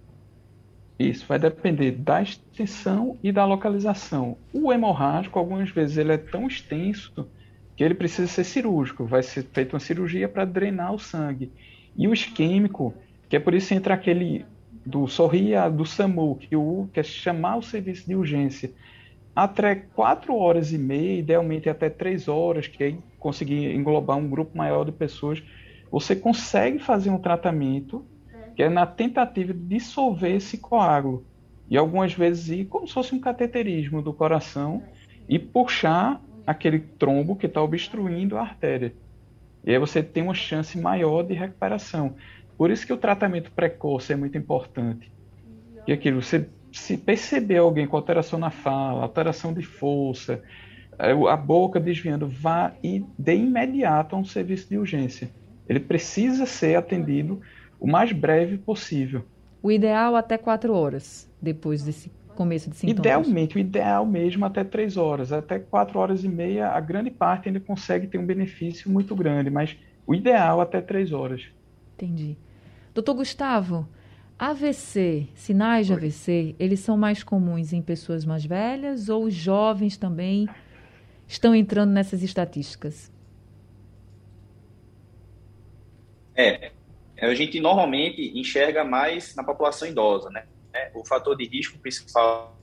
Isso 0.99 1.27
vai 1.27 1.39
depender 1.39 1.91
da 1.91 2.23
extensão 2.23 3.19
e 3.23 3.31
da 3.31 3.45
localização. 3.45 4.39
O 4.55 4.73
hemorrágico, 4.73 5.39
algumas 5.39 5.69
vezes, 5.69 5.99
ele 5.99 6.13
é 6.13 6.17
tão 6.17 6.47
extenso 6.47 7.29
que 7.77 7.85
ele 7.85 7.95
precisa 7.95 8.27
ser 8.27 8.45
cirúrgico, 8.45 9.05
vai 9.05 9.23
ser 9.23 9.43
feita 9.53 9.75
uma 9.75 9.81
cirurgia 9.81 10.31
para 10.31 10.47
drenar 10.47 10.95
o 10.95 10.99
sangue. 10.99 11.53
E 11.95 12.09
o 12.09 12.15
isquêmico, 12.15 12.95
que 13.29 13.37
é 13.37 13.39
por 13.39 13.53
isso 13.53 13.75
entra 13.75 13.93
aquele 13.93 14.47
do 14.87 15.07
sorria 15.07 15.69
do 15.69 15.85
SAMU, 15.85 16.37
que 16.37 16.57
o 16.57 16.89
que 16.91 17.01
é 17.01 17.03
chamar 17.03 17.59
o 17.59 17.63
serviço 17.63 18.07
de 18.07 18.15
urgência 18.15 18.73
até 19.37 19.75
quatro 19.75 20.35
horas 20.37 20.73
e 20.73 20.79
meia, 20.79 21.19
idealmente 21.19 21.69
até 21.69 21.91
três 21.91 22.29
horas, 22.29 22.67
que 22.67 22.83
aí 22.83 22.99
conseguir 23.19 23.75
englobar 23.75 24.17
um 24.17 24.29
grupo 24.29 24.57
maior 24.57 24.85
de 24.85 24.93
pessoas, 24.93 25.43
você 25.93 26.17
consegue 26.17 26.79
fazer 26.79 27.11
um 27.11 27.19
tratamento 27.19 28.03
que 28.57 28.63
é 28.63 28.69
na 28.69 28.87
tentativa 28.87 29.53
de 29.53 29.61
dissolver 29.61 30.35
esse 30.35 30.57
coágulo. 30.57 31.27
e 31.71 31.77
algumas 31.77 32.13
vezes 32.13 32.49
ir 32.49 32.65
como 32.67 32.87
se 32.87 32.93
fosse 32.93 33.15
um 33.15 33.21
cateterismo 33.21 34.03
do 34.03 34.13
coração 34.13 34.83
e 35.29 35.39
puxar 35.39 36.21
aquele 36.47 36.81
trombo 36.81 37.37
que 37.37 37.47
está 37.47 37.63
obstruindo 37.63 38.37
a 38.37 38.43
artéria. 38.43 38.93
E 39.65 39.71
aí 39.71 39.79
você 39.79 40.03
tem 40.03 40.23
uma 40.23 40.35
chance 40.35 40.77
maior 40.77 41.23
de 41.23 41.33
recuperação. 41.33 42.15
Por 42.59 42.71
isso 42.71 42.87
que 42.87 42.93
o 42.93 42.97
tratamento 42.97 43.51
precoce 43.53 44.13
é 44.13 44.17
muito 44.17 44.37
importante. 44.37 45.11
E 45.87 45.93
aquilo, 45.93 46.21
você 46.21 46.47
se 46.73 46.99
perceber 46.99 47.59
alguém 47.59 47.87
com 47.87 47.97
alteração 47.97 48.39
na 48.39 48.51
fala, 48.51 49.03
alteração 49.03 49.55
de 49.55 49.63
força, 49.63 50.43
é, 50.99 51.13
a 51.13 51.37
boca 51.37 51.81
desviando, 51.81 52.29
vá 52.29 52.73
e 52.83 53.05
de 53.17 53.35
imediato 53.35 54.15
a 54.15 54.19
um 54.19 54.25
serviço 54.25 54.69
de 54.69 54.77
urgência. 54.77 55.31
Ele 55.69 55.81
precisa 55.81 56.47
ser 56.47 56.77
atendido 56.77 57.41
o 57.79 57.87
mais 57.87 58.13
breve 58.13 58.59
possível. 58.59 59.25
O 59.63 59.71
ideal 59.71 60.17
até 60.17 60.37
quatro 60.37 60.75
horas 60.75 61.31
depois 61.41 61.83
desse 61.83 62.11
começo 62.35 62.69
de 62.69 62.77
sintomas? 62.77 62.99
Idealmente, 62.99 63.57
o 63.57 63.59
ideal 63.59 64.05
mesmo 64.05 64.45
até 64.45 64.65
três 64.65 64.97
horas. 64.97 65.33
Até 65.33 65.59
quatro 65.59 65.99
horas 65.99 66.25
e 66.25 66.29
meia, 66.29 66.69
a 66.71 66.81
grande 66.81 67.11
parte 67.11 67.49
ainda 67.49 67.61
consegue 67.61 68.07
ter 68.07 68.19
um 68.19 68.27
benefício 68.27 68.91
muito 68.91 69.15
grande, 69.15 69.51
mas 69.51 69.77
o 70.07 70.15
ideal 70.15 70.61
até 70.61 70.81
três 70.81 71.13
horas. 71.13 71.43
Entendi. 71.95 72.37
Doutor 72.95 73.15
Gustavo, 73.15 73.89
AVC, 74.39 75.29
sinais 75.35 75.87
de 75.87 75.93
AVC, 75.93 76.57
eles 76.59 76.81
são 76.81 76.97
mais 76.97 77.23
comuns 77.23 77.73
em 77.73 77.81
pessoas 77.81 78.25
mais 78.25 78.45
velhas 78.45 79.09
ou 79.09 79.25
os 79.25 79.35
jovens 79.35 79.97
também 79.97 80.49
estão 81.27 81.55
entrando 81.55 81.93
nessas 81.93 82.23
estatísticas? 82.23 83.11
É, 86.35 86.73
a 87.21 87.35
gente 87.35 87.61
normalmente 87.61 88.33
enxerga 88.39 88.85
mais 88.85 89.35
na 89.35 89.45
população 89.45 89.87
idosa, 89.87 90.31
né? 90.31 90.45
O 90.95 91.05
fator 91.05 91.37
de 91.37 91.45
risco 91.45 91.79
principal 91.79 92.59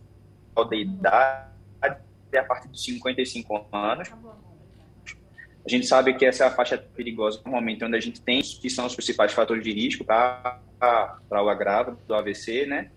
da 0.56 0.76
idade 0.76 1.50
é 2.32 2.40
a 2.40 2.44
partir 2.44 2.68
dos 2.68 2.84
55 2.84 3.68
anos. 3.72 4.10
A 5.66 5.70
gente 5.70 5.86
sabe 5.86 6.14
que 6.16 6.26
essa 6.26 6.44
é 6.44 6.48
a 6.48 6.52
faixa 6.52 6.78
perigosa 6.78 7.42
normalmente 7.44 7.84
onde 7.84 7.96
a 7.96 8.00
gente 8.00 8.22
tem 8.22 8.42
que 8.42 8.70
são 8.70 8.86
os 8.86 8.96
principais 8.96 9.34
fatores 9.34 9.64
de 9.64 9.72
risco 9.72 10.04
para 10.04 10.60
o 11.32 11.50
agravo 11.50 11.98
do 12.08 12.14
AVC, 12.14 12.66
né? 12.66 12.92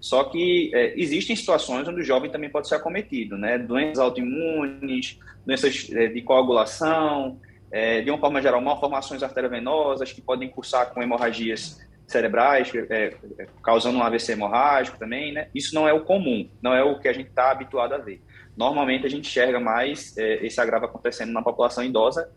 Só 0.00 0.24
que 0.24 0.70
é, 0.74 0.98
existem 1.00 1.34
situações 1.34 1.88
onde 1.88 2.00
o 2.00 2.04
jovem 2.04 2.30
também 2.30 2.50
pode 2.50 2.68
ser 2.68 2.74
acometido, 2.74 3.38
né? 3.38 3.58
Doenças 3.58 3.98
autoimunes, 3.98 5.18
doenças 5.44 5.88
é, 5.92 6.08
de 6.08 6.20
coagulação, 6.22 7.40
é, 7.70 8.00
de 8.00 8.10
uma 8.10 8.18
forma 8.18 8.40
geral, 8.40 8.60
malformações 8.60 9.22
arteriovenosas 9.22 10.12
que 10.12 10.20
podem 10.20 10.48
cursar 10.48 10.92
com 10.92 11.02
hemorragias 11.02 11.78
cerebrais, 12.06 12.72
é, 12.74 13.14
é, 13.38 13.46
causando 13.62 13.98
um 13.98 14.02
AVC 14.02 14.32
hemorrágico 14.32 14.98
também, 14.98 15.32
né? 15.32 15.48
Isso 15.54 15.74
não 15.74 15.88
é 15.88 15.92
o 15.92 16.04
comum, 16.04 16.48
não 16.62 16.72
é 16.72 16.82
o 16.82 16.98
que 16.98 17.08
a 17.08 17.12
gente 17.12 17.28
está 17.28 17.50
habituado 17.50 17.94
a 17.94 17.98
ver. 17.98 18.22
Normalmente 18.56 19.06
a 19.06 19.10
gente 19.10 19.28
enxerga 19.28 19.58
mais 19.58 20.16
é, 20.16 20.46
esse 20.46 20.60
agravo 20.60 20.86
acontecendo 20.86 21.32
na 21.32 21.42
população 21.42 21.84
idosa, 21.84 22.30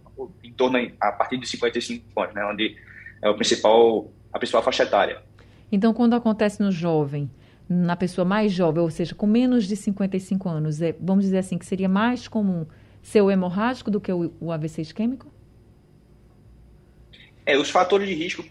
em 0.44 0.52
torno 0.52 0.78
a 1.00 1.12
partir 1.12 1.38
de 1.38 1.48
55 1.48 2.20
anos, 2.20 2.36
né? 2.36 2.46
Onde 2.46 2.76
é 3.22 3.30
o 3.30 3.36
principal, 3.36 4.12
a 4.34 4.40
principal 4.40 4.64
faixa 4.64 4.84
etária. 4.84 5.22
Então, 5.72 5.94
quando 5.94 6.16
acontece 6.16 6.62
no 6.62 6.72
jovem, 6.72 7.30
na 7.70 7.96
pessoa 7.96 8.26
mais 8.26 8.52
jovem, 8.52 8.82
ou 8.82 8.90
seja, 8.90 9.14
com 9.14 9.28
menos 9.28 9.68
de 9.68 9.76
55 9.76 10.50
anos, 10.50 10.82
é, 10.82 10.96
vamos 11.00 11.26
dizer 11.26 11.38
assim, 11.38 11.58
que 11.58 11.66
seria 11.66 11.88
mais 11.88 12.28
comum 12.28 12.66
ser 13.02 13.22
o 13.22 13.32
hemorrágico 13.32 13.90
do 13.90 14.00
que 14.00 14.12
o, 14.12 14.34
o 14.40 14.52
AVC 14.52 14.82
isquêmico? 14.82 15.32
É, 17.46 17.58
os 17.58 17.70
fatores 17.70 18.08
de 18.08 18.14
risco 18.14 18.44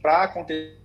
para 0.00 0.24
acontecer 0.24 0.78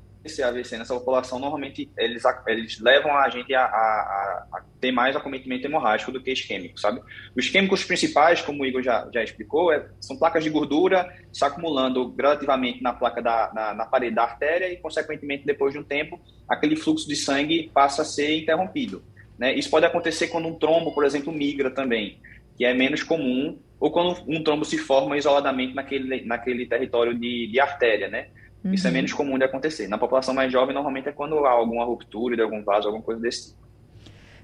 AVC 0.43 0.77
nessa 0.77 0.93
população, 0.93 1.38
normalmente 1.38 1.91
eles, 1.97 2.23
eles 2.47 2.79
levam 2.79 3.15
a 3.15 3.29
gente 3.29 3.53
a, 3.53 3.63
a, 3.63 4.47
a, 4.53 4.62
ter 4.79 4.91
mais 4.91 5.15
acometimento 5.15 5.65
hemorrágico 5.65 6.12
do 6.12 6.21
que 6.21 6.31
isquêmico, 6.31 6.79
sabe? 6.79 7.01
Os 7.35 7.45
isquêmicos 7.45 7.83
principais, 7.83 8.41
como 8.41 8.63
o 8.63 8.65
Igor 8.65 8.81
já, 8.81 9.07
já 9.13 9.21
explicou, 9.21 9.71
é, 9.71 9.85
são 10.00 10.17
placas 10.17 10.43
de 10.43 10.50
gordura 10.50 11.13
se 11.31 11.43
acumulando 11.43 12.09
gradativamente 12.09 12.81
na 12.81 12.93
placa 12.93 13.21
da 13.21 13.51
na, 13.53 13.73
na, 13.73 13.85
parede 13.85 14.15
da 14.15 14.23
artéria 14.23 14.71
e, 14.71 14.77
consequentemente, 14.77 15.45
depois 15.45 15.73
de 15.73 15.79
um 15.79 15.83
tempo, 15.83 16.19
aquele 16.47 16.75
fluxo 16.75 17.07
de 17.07 17.15
sangue 17.15 17.69
passa 17.73 18.03
a 18.03 18.05
ser 18.05 18.38
interrompido. 18.38 19.03
Né? 19.43 19.53
Isso 19.55 19.69
pode 19.69 19.85
acontecer 19.85 20.29
quando 20.29 20.47
um 20.47 20.53
trombo, 20.53 20.93
por 20.93 21.03
exemplo, 21.03 21.33
migra 21.33 21.69
também, 21.69 22.17
que 22.55 22.63
é 22.63 22.73
menos 22.73 23.03
comum, 23.03 23.59
ou 23.77 23.91
quando 23.91 24.23
um 24.25 24.41
trombo 24.41 24.63
se 24.63 24.77
forma 24.77 25.17
isoladamente 25.17 25.75
naquele, 25.75 26.23
naquele 26.23 26.65
território 26.65 27.13
de, 27.13 27.47
de 27.47 27.59
artéria, 27.59 28.07
né? 28.07 28.27
Uhum. 28.63 28.73
Isso 28.73 28.88
é 28.88 28.89
uhum. 28.89 28.93
menos 28.93 29.12
comum 29.12 29.38
de 29.38 29.43
acontecer. 29.43 29.89
Na 29.89 29.97
população 29.97 30.33
mais 30.33 30.50
jovem, 30.50 30.73
normalmente 30.73 31.09
é 31.09 31.12
quando 31.12 31.45
há 31.45 31.51
alguma 31.51 31.83
ruptura 31.83 32.38
de 32.38 32.41
algum 32.41 32.63
vaso, 32.63 32.88
alguma 32.88 33.03
coisa 33.03 33.19
desse 33.19 33.50
tipo. 33.50 33.67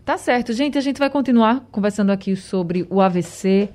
Tá 0.04 0.18
certo, 0.18 0.52
gente. 0.52 0.78
A 0.78 0.82
gente 0.82 1.00
vai 1.00 1.10
continuar 1.10 1.62
conversando 1.72 2.12
aqui 2.12 2.36
sobre 2.36 2.86
o 2.90 3.00
AVC, 3.00 3.70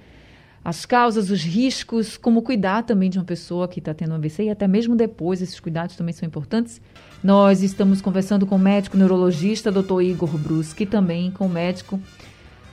as 0.64 0.86
causas, 0.86 1.30
os 1.30 1.42
riscos, 1.42 2.16
como 2.16 2.40
cuidar 2.40 2.84
também 2.84 3.10
de 3.10 3.18
uma 3.18 3.24
pessoa 3.24 3.68
que 3.68 3.80
está 3.80 3.92
tendo 3.92 4.12
um 4.12 4.14
AVC 4.14 4.44
e 4.44 4.50
até 4.50 4.66
mesmo 4.66 4.96
depois, 4.96 5.42
esses 5.42 5.60
cuidados 5.60 5.94
também 5.94 6.14
são 6.14 6.26
importantes. 6.26 6.80
Nós 7.22 7.62
estamos 7.62 8.00
conversando 8.00 8.46
com 8.46 8.56
o 8.56 8.58
médico 8.58 8.96
neurologista, 8.96 9.70
Dr. 9.70 10.00
Igor 10.00 10.38
Bruschi, 10.38 10.86
também 10.86 11.30
com 11.30 11.44
o 11.44 11.50
médico 11.50 12.00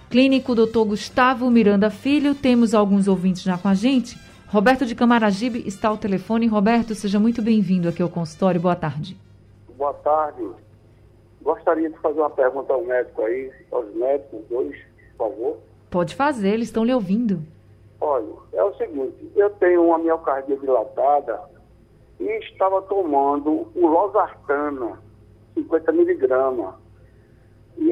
clínico, 0.10 0.56
Dr. 0.56 0.86
Gustavo 0.88 1.52
Miranda 1.52 1.90
Filho. 1.90 2.34
Temos 2.34 2.74
alguns 2.74 3.10
ouvintes 3.10 3.44
já 3.44 3.58
com 3.58 3.68
a 3.68 3.74
gente. 3.74 4.18
Roberto 4.48 4.86
de 4.86 4.96
Camaragibe 4.96 5.62
está 5.66 5.90
ao 5.90 5.98
telefone. 5.98 6.48
Roberto, 6.48 6.96
seja 6.96 7.20
muito 7.20 7.42
bem-vindo 7.42 7.90
aqui 7.90 8.02
ao 8.02 8.10
consultório. 8.10 8.60
Boa 8.60 8.76
tarde. 8.76 9.18
Boa 9.78 9.94
tarde. 9.96 10.42
Gostaria 11.42 11.90
de 11.90 11.98
fazer 11.98 12.20
uma 12.20 12.30
pergunta 12.30 12.72
ao 12.72 12.86
médico 12.86 13.22
aí, 13.24 13.52
aos 13.70 13.94
médicos 13.96 14.42
dois, 14.50 14.78
por 15.18 15.30
favor. 15.30 15.58
Pode 15.90 16.16
fazer, 16.16 16.50
eles 16.54 16.70
estão 16.70 16.86
lhe 16.86 16.94
ouvindo. 16.94 17.42
Olha, 18.02 18.34
é 18.54 18.64
o 18.64 18.74
seguinte, 18.76 19.32
eu 19.36 19.50
tenho 19.52 19.86
uma 19.86 20.00
miocardia 20.00 20.58
dilatada 20.58 21.40
e 22.20 22.26
estava 22.40 22.82
tomando 22.84 23.72
o 23.76 23.88
losartana, 23.88 25.00
50 25.54 25.92
miligramas. 25.92 26.76
E, 27.78 27.92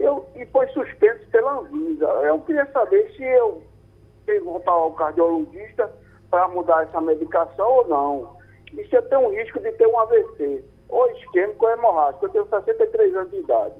eu, 0.00 0.26
e 0.36 0.46
foi 0.46 0.66
suspenso 0.68 1.28
pela 1.30 1.58
Anvisa. 1.58 2.06
Eu 2.06 2.40
queria 2.40 2.66
saber 2.72 3.10
se 3.16 3.22
eu 3.22 3.62
tem 4.26 4.38
que 4.38 4.44
voltar 4.44 4.72
ao 4.72 4.92
cardiologista 4.92 5.92
para 6.30 6.48
mudar 6.48 6.84
essa 6.84 7.00
medicação 7.00 7.68
ou 7.68 7.88
não. 7.88 8.36
E 8.72 8.86
se 8.86 8.94
eu 8.94 9.02
tenho 9.08 9.22
um 9.22 9.30
risco 9.30 9.58
de 9.60 9.72
ter 9.72 9.86
um 9.86 9.98
AVC, 9.98 10.64
ou 10.88 11.10
isquêmico 11.12 11.64
ou 11.64 11.72
hemorrágico. 11.72 12.26
Eu 12.26 12.30
tenho 12.30 12.48
63 12.48 13.14
anos 13.14 13.30
de 13.30 13.38
idade. 13.38 13.74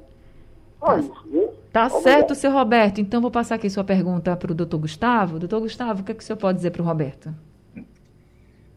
Só 0.79 0.87
tá, 0.87 0.99
isso, 0.99 1.29
viu? 1.31 1.55
Tá 1.73 1.89
certo, 1.91 2.35
seu 2.35 2.53
Roberto. 2.53 3.01
Então, 3.01 3.21
vou 3.21 3.31
passar 3.31 3.57
aqui 3.57 3.69
sua 3.69 3.85
pergunta 3.85 4.37
para 4.37 4.53
o 4.53 4.55
doutor 4.55 4.79
Gustavo. 4.79 5.39
Doutor 5.39 5.61
Gustavo, 5.61 6.03
o 6.03 6.05
que, 6.05 6.13
é 6.13 6.15
que 6.15 6.23
o 6.23 6.27
senhor 6.27 6.39
pode 6.39 6.57
dizer 6.57 6.71
para 6.71 6.83
o 6.83 6.85
Roberto? 6.85 7.35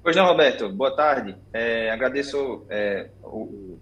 Pois 0.04 0.16
não, 0.16 0.26
Roberto. 0.26 0.70
Boa 0.70 0.96
tarde. 0.96 1.36
É, 1.54 1.92
agradeço 1.92 2.66
é, 2.70 3.10
o, 3.24 3.78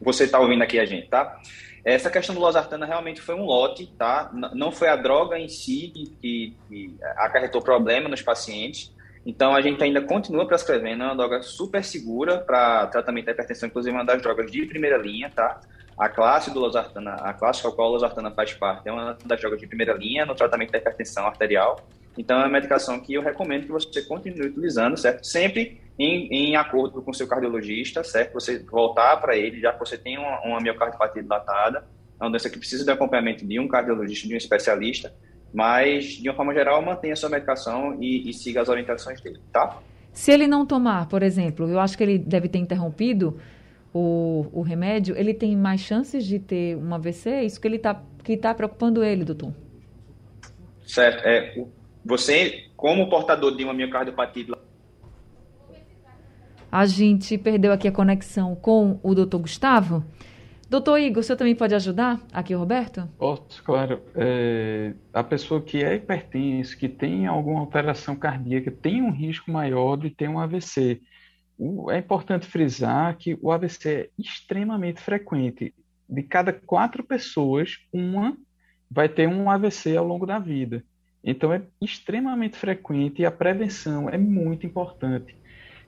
você 0.00 0.24
estar 0.24 0.38
tá 0.38 0.44
ouvindo 0.44 0.62
aqui 0.62 0.78
a 0.78 0.86
gente, 0.86 1.08
tá? 1.08 1.38
Essa 1.84 2.10
questão 2.10 2.34
do 2.34 2.40
losartana 2.40 2.86
realmente 2.86 3.20
foi 3.20 3.34
um 3.34 3.44
lote, 3.44 3.86
tá? 3.98 4.30
Não 4.54 4.70
foi 4.70 4.88
a 4.88 4.96
droga 4.96 5.38
em 5.38 5.48
si 5.48 5.92
que, 5.94 6.56
que 6.70 6.96
acarretou 7.16 7.60
problema 7.60 8.08
nos 8.08 8.22
pacientes. 8.22 8.94
Então, 9.26 9.54
a 9.54 9.60
gente 9.60 9.82
ainda 9.82 10.00
continua 10.00 10.46
prescrevendo, 10.46 11.02
é 11.02 11.06
uma 11.06 11.16
droga 11.16 11.42
super 11.42 11.84
segura 11.84 12.38
para 12.38 12.86
tratamento 12.88 13.26
da 13.26 13.32
hipertensão, 13.32 13.68
inclusive 13.68 13.94
uma 13.94 14.04
das 14.04 14.20
drogas 14.20 14.50
de 14.50 14.64
primeira 14.66 14.96
linha, 14.96 15.30
tá? 15.30 15.60
A 15.98 16.08
classe 16.08 16.50
do 16.50 16.58
losartana, 16.58 17.14
a 17.14 17.32
classe 17.32 17.66
a 17.66 17.70
qual 17.70 17.88
o 17.88 17.92
losartana 17.92 18.30
faz 18.30 18.54
parte, 18.54 18.88
é 18.88 18.92
uma 18.92 19.16
das 19.24 19.40
drogas 19.40 19.60
de 19.60 19.66
primeira 19.66 19.92
linha 19.92 20.24
no 20.24 20.34
tratamento 20.34 20.72
da 20.72 20.78
hipertensão 20.78 21.26
arterial. 21.26 21.80
Então, 22.16 22.38
é 22.38 22.40
uma 22.40 22.48
medicação 22.48 23.00
que 23.00 23.14
eu 23.14 23.22
recomendo 23.22 23.66
que 23.66 23.72
você 23.72 24.02
continue 24.02 24.48
utilizando, 24.48 24.96
certo? 24.96 25.26
Sempre 25.26 25.80
em, 25.98 26.28
em 26.28 26.56
acordo 26.56 27.00
com 27.02 27.10
o 27.10 27.14
seu 27.14 27.26
cardiologista, 27.26 28.04
certo? 28.04 28.34
Você 28.34 28.58
voltar 28.58 29.16
para 29.18 29.36
ele, 29.36 29.60
já 29.60 29.72
que 29.72 29.78
você 29.78 29.96
tem 29.96 30.18
uma, 30.18 30.40
uma 30.40 30.60
miocardiopatia 30.60 31.22
dilatada, 31.22 31.86
é 32.20 32.24
uma 32.24 32.30
doença 32.30 32.50
que 32.50 32.58
precisa 32.58 32.84
de 32.84 32.90
acompanhamento 32.90 33.46
de 33.46 33.58
um 33.58 33.66
cardiologista, 33.66 34.28
de 34.28 34.34
um 34.34 34.36
especialista, 34.36 35.12
mas, 35.52 36.04
de 36.04 36.28
uma 36.28 36.34
forma 36.34 36.54
geral, 36.54 36.80
mantenha 36.82 37.12
a 37.12 37.16
sua 37.16 37.28
medicação 37.28 37.96
e, 38.00 38.28
e 38.28 38.32
siga 38.32 38.62
as 38.62 38.68
orientações 38.68 39.20
dele, 39.20 39.40
tá? 39.52 39.78
Se 40.12 40.30
ele 40.30 40.46
não 40.46 40.66
tomar, 40.66 41.08
por 41.08 41.22
exemplo, 41.22 41.68
eu 41.68 41.80
acho 41.80 41.96
que 41.96 42.02
ele 42.02 42.18
deve 42.18 42.48
ter 42.48 42.58
interrompido 42.58 43.38
o, 43.94 44.46
o 44.52 44.62
remédio, 44.62 45.16
ele 45.16 45.34
tem 45.34 45.56
mais 45.56 45.80
chances 45.80 46.24
de 46.24 46.38
ter 46.38 46.76
um 46.76 46.94
AVC? 46.94 47.30
É 47.30 47.44
isso 47.44 47.60
que 47.60 47.68
ele 47.68 47.76
está 47.76 48.02
que 48.22 48.36
tá 48.36 48.54
preocupando 48.54 49.02
ele, 49.02 49.24
doutor? 49.24 49.52
Certo. 50.86 51.26
É, 51.26 51.64
você, 52.04 52.66
como 52.76 53.08
portador 53.08 53.56
de 53.56 53.64
uma 53.64 53.74
miocardiopatia 53.74 54.46
a 56.70 56.86
gente 56.86 57.36
perdeu 57.36 57.70
aqui 57.70 57.86
a 57.86 57.92
conexão 57.92 58.54
com 58.54 58.98
o 59.02 59.14
doutor 59.14 59.40
Gustavo. 59.40 60.02
Doutor 60.70 60.96
Igor, 60.98 61.20
o 61.20 61.22
senhor 61.22 61.36
também 61.36 61.54
pode 61.54 61.74
ajudar 61.74 62.18
aqui, 62.32 62.54
Roberto? 62.54 63.06
Posso, 63.18 63.62
claro. 63.62 64.00
É, 64.16 64.94
a 65.12 65.22
pessoa 65.22 65.60
que 65.60 65.84
é 65.84 65.96
hipertensa, 65.96 66.74
que 66.74 66.88
tem 66.88 67.26
alguma 67.26 67.60
alteração 67.60 68.16
cardíaca, 68.16 68.70
tem 68.70 69.02
um 69.02 69.10
risco 69.10 69.50
maior 69.50 69.96
de 69.96 70.08
ter 70.08 70.28
um 70.28 70.38
AVC. 70.38 71.02
É 71.90 71.98
importante 71.98 72.46
frisar 72.46 73.16
que 73.16 73.38
o 73.40 73.50
AVC 73.50 73.90
é 73.90 74.08
extremamente 74.18 75.00
frequente. 75.00 75.74
De 76.08 76.22
cada 76.22 76.52
quatro 76.52 77.04
pessoas, 77.04 77.78
uma 77.92 78.36
vai 78.90 79.08
ter 79.08 79.28
um 79.28 79.50
AVC 79.50 79.96
ao 79.96 80.06
longo 80.06 80.26
da 80.26 80.38
vida. 80.38 80.84
Então, 81.24 81.52
é 81.52 81.62
extremamente 81.80 82.56
frequente 82.56 83.22
e 83.22 83.26
a 83.26 83.30
prevenção 83.30 84.10
é 84.10 84.18
muito 84.18 84.66
importante. 84.66 85.36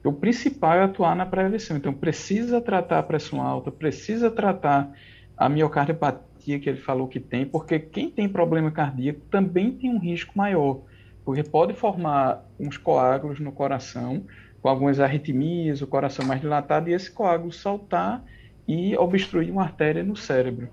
O 0.05 0.13
principal 0.13 0.75
é 0.75 0.83
atuar 0.83 1.17
na 1.17 1.27
prevenção. 1.27 1.77
Então, 1.77 1.93
precisa 1.93 2.61
tratar 2.61 2.99
a 2.99 3.03
pressão 3.03 3.43
alta, 3.43 3.71
precisa 3.71 4.31
tratar 4.31 4.93
a 5.37 5.49
miocardiopatia 5.49 6.61
que 6.61 6.69
ele 6.69 6.81
falou 6.81 7.09
que 7.09 7.19
tem, 7.19 7.47
porque 7.47 7.79
quem 7.79 8.11
tem 8.11 8.29
problema 8.29 8.71
cardíaco 8.71 9.21
também 9.31 9.73
tem 9.73 9.91
um 9.91 9.99
risco 9.99 10.37
maior, 10.37 10.83
porque 11.25 11.43
pode 11.43 11.75
formar 11.75 12.45
uns 12.61 12.77
coágulos 12.77 13.41
no 13.41 13.51
coração, 13.51 14.25
com 14.65 14.71
algumas 14.71 14.99
arritmias, 14.99 15.83
o 15.83 15.87
coração 15.87 16.25
mais 16.25 16.41
dilatado, 16.41 16.89
e 16.89 16.95
esse 16.95 17.11
coágulo 17.11 17.53
saltar 17.53 18.25
e 18.67 18.97
obstruir 18.97 19.51
uma 19.51 19.63
artéria 19.63 20.03
no 20.03 20.17
cérebro. 20.17 20.71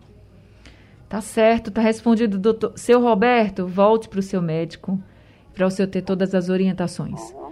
Tá 1.10 1.19
certo, 1.19 1.69
tá 1.69 1.81
respondido, 1.81 2.39
doutor. 2.39 2.71
Seu 2.77 3.01
Roberto, 3.01 3.67
volte 3.67 4.07
para 4.07 4.19
o 4.19 4.24
seu 4.24 4.41
médico, 4.41 4.98
para 5.53 5.65
o 5.65 5.69
senhor 5.69 5.89
ter 5.89 6.03
todas 6.03 6.33
as 6.33 6.48
orientações. 6.48 7.19
Uhum. 7.33 7.51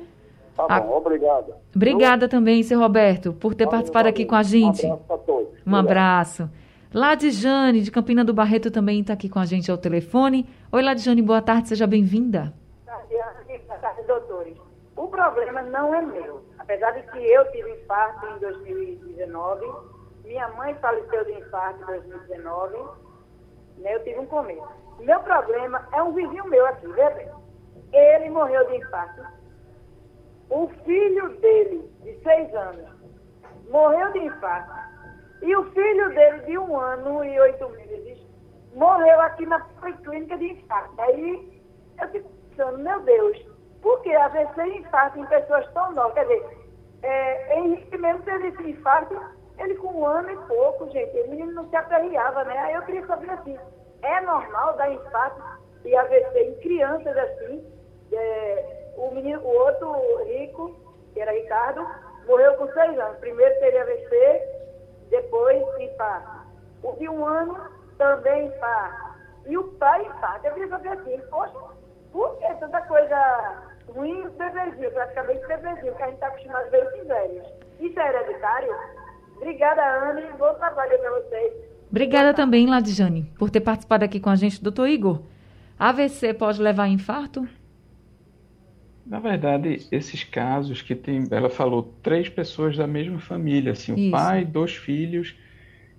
Tá 0.55 0.79
bom, 0.79 0.93
a... 0.93 0.98
obrigada. 0.98 1.58
Obrigada 1.75 2.24
Eu... 2.24 2.29
também, 2.29 2.63
seu 2.63 2.79
Roberto, 2.79 3.34
por 3.34 3.53
ter 3.53 3.65
valeu, 3.65 3.72
participado 3.72 4.03
valeu. 4.03 4.12
aqui 4.12 4.25
com 4.25 4.36
a 4.36 4.43
gente. 4.43 4.86
Um 4.86 4.93
abraço 4.93 5.13
a 5.13 5.17
todos. 5.17 5.60
Um 5.67 5.75
abraço. 5.75 6.50
Ladjane, 6.93 7.81
de 7.81 7.91
Campina 7.91 8.24
do 8.24 8.34
Barreto, 8.34 8.72
também 8.72 9.01
está 9.01 9.12
aqui 9.12 9.27
com 9.27 9.39
a 9.39 9.46
gente 9.46 9.69
ao 9.69 9.77
telefone. 9.77 10.48
Oi, 10.72 10.81
Ladjane, 10.81 11.22
boa 11.22 11.41
tarde, 11.41 11.67
seja 11.67 11.86
bem-vinda. 11.86 12.53
Boa 12.86 13.77
tarde, 13.81 14.08
doutores. 14.08 14.69
O 15.00 15.08
problema 15.08 15.62
não 15.62 15.96
é 15.96 16.01
meu. 16.01 16.44
Apesar 16.58 16.91
de 16.91 17.03
que 17.10 17.18
eu 17.18 17.50
tive 17.53 17.72
infarto 17.72 18.27
em 18.27 18.39
2019, 18.39 19.65
minha 20.25 20.50
mãe 20.50 20.75
faleceu 20.75 21.24
de 21.24 21.39
infarto 21.39 21.82
em 21.84 21.86
2019 21.86 22.77
né? 23.77 23.96
Eu 23.96 24.03
tive 24.03 24.20
um 24.20 24.25
começo. 24.25 24.68
Meu 25.00 25.22
problema 25.22 25.88
é 25.94 26.03
um 26.03 26.12
vizinho 26.12 26.44
meu 26.50 26.65
aqui, 26.65 26.86
vê 26.88 27.10
bem. 27.12 27.29
Ele 27.94 28.29
morreu 28.29 28.68
de 28.68 28.75
infarto. 28.75 29.22
O 30.50 30.68
filho 30.84 31.29
dele, 31.39 31.89
de 32.03 32.22
seis 32.22 32.53
anos, 32.53 32.89
morreu 33.70 34.12
de 34.12 34.20
infarto. 34.20 34.74
E 35.41 35.56
o 35.56 35.63
filho 35.72 36.10
dele, 36.10 36.39
de 36.39 36.58
um 36.58 36.77
ano 36.77 37.24
e 37.24 37.39
oito 37.39 37.70
meses, 37.70 38.20
morreu 38.75 39.22
aqui 39.22 39.46
na 39.46 39.62
clínica 40.03 40.38
de 40.38 40.51
infarto. 40.51 41.00
Aí 41.00 41.63
eu 42.01 42.10
fico 42.10 42.29
pensando, 42.50 42.79
meu 42.79 43.00
Deus, 43.00 43.49
por 43.81 44.01
que 44.01 44.13
AVC 44.13 44.62
e 44.62 44.77
infarto 44.79 45.19
em 45.19 45.25
pessoas 45.25 45.67
tão 45.74 45.91
novas? 45.93 46.13
Quer 46.13 46.24
dizer, 46.24 46.57
é, 47.03 47.59
Henrique 47.59 47.98
mesmo 47.98 48.24
teve 48.24 48.48
esse 48.50 48.69
infarto 48.71 49.19
ele 49.57 49.75
com 49.75 49.88
um 49.89 50.05
ano 50.05 50.31
e 50.31 50.38
pouco, 50.48 50.89
gente, 50.89 51.19
o 51.21 51.29
menino 51.29 51.51
não 51.51 51.69
se 51.69 51.75
aperreava, 51.75 52.45
né? 52.45 52.57
Aí 52.57 52.74
eu 52.74 52.81
queria 52.83 53.05
saber 53.05 53.29
assim, 53.31 53.57
é 54.01 54.21
normal 54.21 54.77
dar 54.77 54.91
infarto 54.91 55.41
e 55.83 55.95
AVC 55.95 56.39
em 56.39 56.55
crianças 56.62 57.15
assim? 57.17 57.65
É, 58.12 58.93
o, 58.98 59.12
menino, 59.12 59.41
o 59.41 59.48
outro 59.48 60.24
rico, 60.25 60.75
que 61.13 61.21
era 61.21 61.31
Ricardo, 61.31 61.86
morreu 62.25 62.55
com 62.55 62.71
seis 62.71 62.98
anos. 62.98 63.17
Primeiro 63.19 63.59
teve 63.59 63.77
AVC, 63.77 64.41
depois 65.09 65.62
infarto. 65.79 66.48
O 66.83 66.93
de 66.93 67.09
um 67.09 67.25
ano 67.25 67.59
também 67.98 68.48
infarto. 68.48 69.09
E 69.45 69.57
o 69.57 69.63
pai 69.74 70.05
infarto. 70.05 70.48
Eu 70.48 70.53
queria 70.53 70.69
saber 70.69 70.89
assim, 70.89 71.19
poxa, 71.29 71.57
por 72.12 72.38
que 72.39 72.54
tanta 72.56 72.82
coisa 72.82 73.72
ruim 73.88 74.28
bebezinho, 74.38 74.92
praticamente 74.92 75.48
bebezinho, 75.48 75.96
que 75.96 76.04
a 76.04 76.06
gente 76.06 76.16
está 76.16 76.28
acostumado 76.28 76.68
a 76.68 76.70
ver 76.70 76.84
esses 76.88 77.08
velhos? 77.08 77.48
Isso 77.80 78.00
é 78.00 78.10
hereditário? 78.10 78.75
Obrigada, 79.38 79.82
Anne. 79.82 80.24
Bom 80.38 80.54
trabalho 80.56 81.00
para 81.00 81.12
vocês. 81.12 81.54
Obrigada 81.89 82.34
também, 82.34 82.68
Ladjane, 82.68 83.32
por 83.38 83.50
ter 83.50 83.62
participado 83.62 84.06
aqui 84.06 84.20
com 84.20 84.30
a 84.30 84.36
gente. 84.36 84.62
Doutor 84.62 84.88
Igor, 84.88 85.22
AVC 85.78 86.34
pode 86.34 86.62
levar 86.62 86.84
a 86.84 86.89
infarto? 86.89 87.48
Na 89.06 89.20
verdade, 89.20 89.88
esses 89.92 90.24
casos 90.24 90.83
que 90.83 90.94
tem, 90.94 91.24
ela 91.31 91.50
falou, 91.50 91.96
três 92.03 92.29
pessoas 92.29 92.77
da 92.77 92.86
mesma 92.86 93.20
família, 93.20 93.72
assim, 93.72 93.96
Isso. 93.96 94.10
o 94.10 94.12
pai, 94.12 94.46
dois 94.46 94.75
filhos. 94.75 95.36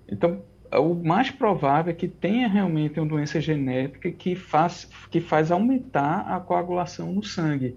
Então, 0.09 0.43
o 0.79 0.95
mais 0.95 1.31
provável 1.31 1.91
é 1.91 1.95
que 1.95 2.07
tenha 2.07 2.49
realmente 2.49 3.01
uma 3.01 3.09
doença 3.09 3.41
genética 3.41 4.11
que 4.11 4.37
faz, 4.37 4.89
que 5.11 5.21
faz 5.21 5.51
aumentar 5.51 6.21
a 6.21 6.39
coagulação 6.39 7.13
no 7.13 7.25
sangue. 7.25 7.77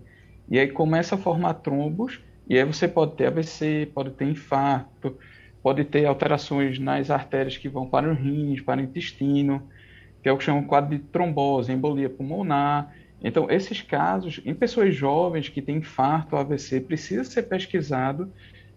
E 0.50 0.60
aí 0.60 0.68
começa 0.68 1.16
a 1.16 1.18
formar 1.18 1.56
trombos, 1.56 2.20
e 2.48 2.58
aí 2.58 2.64
você 2.64 2.88
pode 2.88 3.16
ter 3.16 3.28
AVC, 3.28 3.90
pode 3.94 4.12
ter 4.12 4.26
infarto, 4.26 5.18
pode 5.64 5.84
ter 5.86 6.06
alterações 6.06 6.78
nas 6.78 7.10
artérias 7.10 7.58
que 7.58 7.70
vão 7.70 7.88
para 7.88 8.10
o 8.10 8.14
rins, 8.14 8.62
para 8.62 8.82
o 8.82 8.84
intestino, 8.84 9.68
que 10.22 10.30
é 10.30 10.32
o 10.32 10.38
que 10.38 10.44
chama 10.44 10.64
quadro 10.64 10.96
de 10.96 11.04
trombose, 11.04 11.72
embolia 11.72 12.10
pulmonar. 12.10 12.94
Então, 13.24 13.50
esses 13.50 13.82
casos, 13.82 14.42
em 14.46 14.54
pessoas 14.54 14.94
jovens 14.94 15.50
que 15.50 15.62
têm 15.62 15.78
infarto, 15.78 16.36
AVC, 16.36 16.82
precisa 16.82 17.24
ser 17.24 17.44
pesquisado 17.44 18.32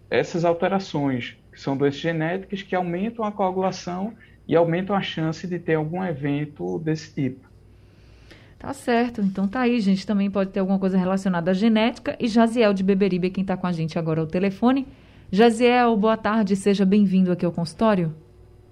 essas 0.09 0.45
alterações, 0.45 1.37
que 1.57 1.63
são 1.63 1.75
doenças 1.75 1.99
genéticas 1.99 2.61
que 2.61 2.75
aumentam 2.75 3.25
a 3.25 3.31
coagulação 3.31 4.13
e 4.47 4.55
aumentam 4.55 4.95
a 4.95 5.01
chance 5.01 5.47
de 5.47 5.57
ter 5.57 5.73
algum 5.73 6.03
evento 6.03 6.77
desse 6.77 7.11
tipo. 7.11 7.47
Tá 8.59 8.71
certo. 8.73 9.21
Então 9.21 9.47
tá 9.47 9.61
aí, 9.61 9.79
gente. 9.79 10.05
Também 10.05 10.29
pode 10.29 10.51
ter 10.51 10.59
alguma 10.59 10.77
coisa 10.77 10.95
relacionada 10.99 11.49
à 11.49 11.53
genética. 11.55 12.15
E 12.19 12.27
Jaziel 12.27 12.75
de 12.75 12.83
Beberibe, 12.83 13.31
quem 13.31 13.41
está 13.41 13.57
com 13.57 13.65
a 13.65 13.71
gente 13.71 13.97
agora 13.97 14.21
ao 14.21 14.27
telefone. 14.27 14.87
Jaziel, 15.31 15.97
boa 15.97 16.15
tarde, 16.15 16.55
seja 16.55 16.85
bem-vindo 16.85 17.31
aqui 17.31 17.43
ao 17.43 17.51
consultório. 17.51 18.13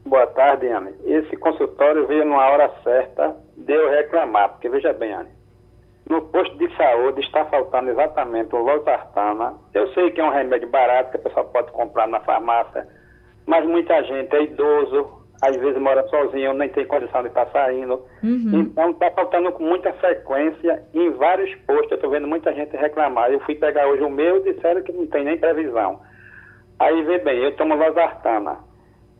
Boa 0.05 0.27
tarde, 0.27 0.67
Anne. 0.67 0.91
Esse 1.05 1.35
consultório 1.37 2.05
veio 2.05 2.23
numa 2.23 2.47
hora 2.47 2.71
certa 2.83 3.35
de 3.57 3.73
eu 3.73 3.89
reclamar, 3.89 4.49
porque 4.49 4.69
veja 4.69 4.93
bem, 4.93 5.11
Anne, 5.11 5.29
no 6.09 6.21
posto 6.21 6.55
de 6.57 6.75
saúde 6.75 7.21
está 7.21 7.45
faltando 7.45 7.89
exatamente 7.89 8.55
o 8.55 8.59
losartana. 8.59 9.55
Eu 9.73 9.87
sei 9.93 10.11
que 10.11 10.21
é 10.21 10.23
um 10.23 10.29
remédio 10.29 10.69
barato 10.69 11.11
que 11.11 11.17
a 11.17 11.21
pessoa 11.21 11.45
pode 11.45 11.71
comprar 11.71 12.07
na 12.07 12.19
farmácia, 12.19 12.87
mas 13.45 13.65
muita 13.65 14.03
gente 14.03 14.35
é 14.35 14.43
idoso, 14.43 15.25
às 15.41 15.55
vezes 15.57 15.81
mora 15.81 16.07
sozinho, 16.07 16.53
nem 16.53 16.69
tem 16.69 16.85
condição 16.85 17.21
de 17.21 17.29
estar 17.29 17.47
saindo. 17.51 18.01
Uhum. 18.23 18.61
Então 18.61 18.91
está 18.91 19.11
faltando 19.11 19.51
com 19.51 19.63
muita 19.63 19.91
frequência 19.93 20.83
em 20.93 21.09
vários 21.11 21.53
postos. 21.61 21.91
Eu 21.91 21.95
estou 21.95 22.11
vendo 22.11 22.27
muita 22.27 22.53
gente 22.53 22.75
reclamar. 22.77 23.31
Eu 23.31 23.39
fui 23.41 23.55
pegar 23.55 23.87
hoje 23.87 24.03
o 24.03 24.09
meu 24.09 24.37
e 24.37 24.53
disseram 24.53 24.83
que 24.83 24.91
não 24.91 25.07
tem 25.07 25.25
nem 25.25 25.37
previsão. 25.37 25.99
Aí 26.79 27.01
vê 27.03 27.19
bem, 27.19 27.43
eu 27.43 27.55
tomo 27.55 27.75
losartana. 27.75 28.59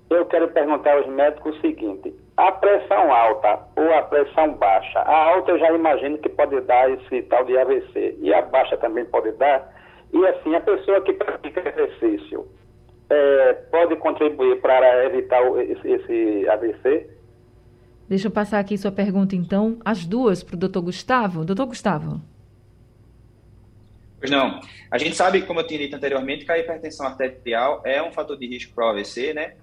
Eu 0.09 0.25
quero 0.25 0.47
perguntar 0.49 0.97
aos 0.97 1.07
médicos 1.07 1.57
o 1.57 1.61
seguinte: 1.61 2.13
a 2.37 2.51
pressão 2.51 3.13
alta 3.13 3.59
ou 3.75 3.93
a 3.93 4.01
pressão 4.03 4.53
baixa? 4.55 4.99
A 4.99 5.33
alta 5.33 5.51
eu 5.51 5.59
já 5.59 5.71
imagino 5.71 6.17
que 6.17 6.29
pode 6.29 6.59
dar 6.61 6.89
esse 6.91 7.21
tal 7.23 7.45
de 7.45 7.57
AVC, 7.57 8.17
e 8.19 8.33
a 8.33 8.41
baixa 8.41 8.77
também 8.77 9.05
pode 9.05 9.31
dar. 9.33 9.73
E 10.13 10.25
assim, 10.27 10.55
a 10.55 10.61
pessoa 10.61 11.01
que 11.01 11.13
pratica 11.13 11.67
exercício 11.67 12.47
é, 13.09 13.53
pode 13.71 13.95
contribuir 13.97 14.61
para 14.61 15.05
evitar 15.05 15.41
esse, 15.61 15.87
esse 15.87 16.49
AVC? 16.49 17.09
Deixa 18.07 18.27
eu 18.27 18.31
passar 18.31 18.59
aqui 18.59 18.77
sua 18.77 18.91
pergunta, 18.91 19.35
então, 19.35 19.79
as 19.83 20.05
duas 20.05 20.43
para 20.43 20.55
o 20.55 20.59
doutor 20.59 20.81
Gustavo. 20.81 21.43
Doutor 21.43 21.65
Gustavo. 21.65 22.21
Pois 24.19 24.29
não. 24.29 24.59
A 24.91 24.97
gente 24.97 25.15
sabe, 25.15 25.41
como 25.41 25.59
eu 25.59 25.67
tinha 25.67 25.79
dito 25.79 25.95
anteriormente, 25.95 26.45
que 26.45 26.51
a 26.51 26.57
hipertensão 26.57 27.07
arterial 27.07 27.81
é 27.83 28.01
um 28.01 28.11
fator 28.11 28.37
de 28.37 28.47
risco 28.47 28.73
para 28.73 28.85
o 28.85 28.89
AVC, 28.89 29.33
né? 29.33 29.53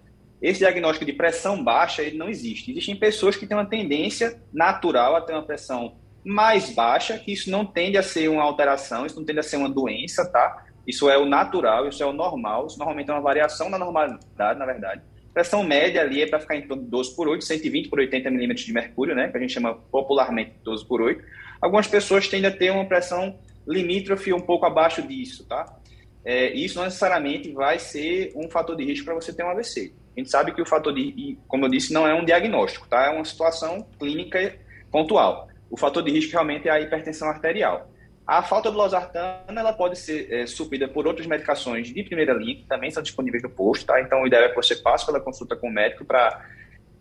Esse 0.43 0.59
diagnóstico 0.59 1.05
de 1.05 1.13
pressão 1.13 1.63
baixa, 1.63 2.03
ele 2.03 2.19
não 2.19 2.29
existe. 2.29 2.73
Existem 2.73 2.97
pessoas 2.97 3.37
que 3.37 3.47
têm 3.47 3.57
uma 3.57 3.65
tendência 3.65 4.43
natural 4.53 5.15
a 5.15 5.21
ter 5.21 5.33
uma 5.33 5.45
pressão 5.45 5.95
mais 6.25 6.71
baixa, 6.71 7.17
que 7.17 7.33
isso 7.33 7.49
não 7.49 7.65
tende 7.65 7.97
a 7.97 8.03
ser 8.03 8.29
uma 8.29 8.43
alteração, 8.43 9.07
isso 9.07 9.17
não 9.17 9.25
tende 9.25 9.39
a 9.39 9.43
ser 9.43 9.57
uma 9.57 9.71
doença, 9.71 10.25
tá? 10.29 10.65
Isso 10.87 11.09
é 11.09 11.17
o 11.17 11.25
natural, 11.25 11.89
isso 11.89 12.03
é 12.03 12.07
o 12.07 12.13
normal, 12.13 12.67
isso 12.67 12.77
normalmente 12.77 13.09
é 13.09 13.13
uma 13.13 13.21
variação 13.21 13.71
da 13.71 13.79
normalidade, 13.79 14.59
na 14.59 14.67
verdade. 14.67 15.03
Pressão 15.33 15.63
média 15.63 16.01
ali 16.01 16.23
é 16.23 16.27
para 16.27 16.41
ficar 16.41 16.57
em 16.57 16.67
torno 16.67 16.83
de 16.83 16.91
12 16.91 17.15
por 17.15 17.29
8, 17.29 17.45
120 17.45 17.89
por 17.89 18.01
80 18.01 18.31
milímetros 18.31 18.67
de 18.67 18.73
mercúrio, 18.73 19.15
né? 19.15 19.29
Que 19.29 19.37
a 19.37 19.41
gente 19.41 19.53
chama 19.53 19.75
popularmente 19.75 20.55
12 20.65 20.87
por 20.87 21.01
8. 21.01 21.23
Algumas 21.61 21.87
pessoas 21.87 22.27
tendem 22.27 22.51
a 22.51 22.55
ter 22.55 22.71
uma 22.71 22.85
pressão 22.85 23.39
limítrofe 23.67 24.33
um 24.33 24.41
pouco 24.41 24.67
abaixo 24.67 25.01
disso, 25.03 25.47
tá? 25.47 25.79
É, 26.25 26.53
isso 26.53 26.77
não 26.77 26.85
necessariamente 26.85 27.51
vai 27.53 27.79
ser 27.79 28.33
um 28.37 28.51
fator 28.51 28.77
de 28.77 28.85
risco 28.85 29.05
para 29.05 29.15
você 29.15 29.33
ter 29.33 29.45
um 29.45 29.51
AVC. 29.51 29.93
A 30.17 30.21
gente 30.21 30.31
sabe 30.31 30.53
que 30.53 30.61
o 30.61 30.67
fator 30.67 30.93
de, 30.93 31.39
como 31.49 31.65
eu 31.65 31.71
disse, 31.71 31.93
não 31.93 32.07
é 32.07 32.15
um 32.15 32.25
diagnóstico, 32.25 32.87
tá? 32.87 33.07
É 33.07 33.11
uma 33.11 33.25
situação 33.25 33.87
clínica 33.99 34.59
pontual. 34.91 35.49
O 35.71 35.77
fator 35.77 36.03
de 36.03 36.11
risco 36.11 36.33
realmente 36.33 36.69
é 36.69 36.71
a 36.71 36.81
hipertensão 36.81 37.29
arterial. 37.29 37.91
A 38.27 38.43
falta 38.43 38.71
de 38.71 38.77
losartana 38.77 39.43
ela 39.49 39.73
pode 39.73 39.99
ser 39.99 40.33
é, 40.33 40.47
suprida 40.47 40.87
por 40.87 41.07
outras 41.07 41.27
medicações 41.27 41.89
de 41.89 42.03
primeira 42.05 42.33
linha, 42.35 42.57
que 42.57 42.67
também 42.67 42.91
são 42.91 43.03
disponíveis 43.03 43.43
no 43.43 43.51
posto, 43.51 43.87
tá? 43.87 44.01
Então, 44.01 44.23
o 44.23 44.27
ideal 44.27 44.45
é 44.45 44.49
que 44.49 44.55
você 44.55 44.77
passe 44.77 45.05
pela 45.05 45.19
consulta 45.19 45.57
com 45.57 45.69
o 45.69 45.73
médico 45.73 46.05
para 46.05 46.45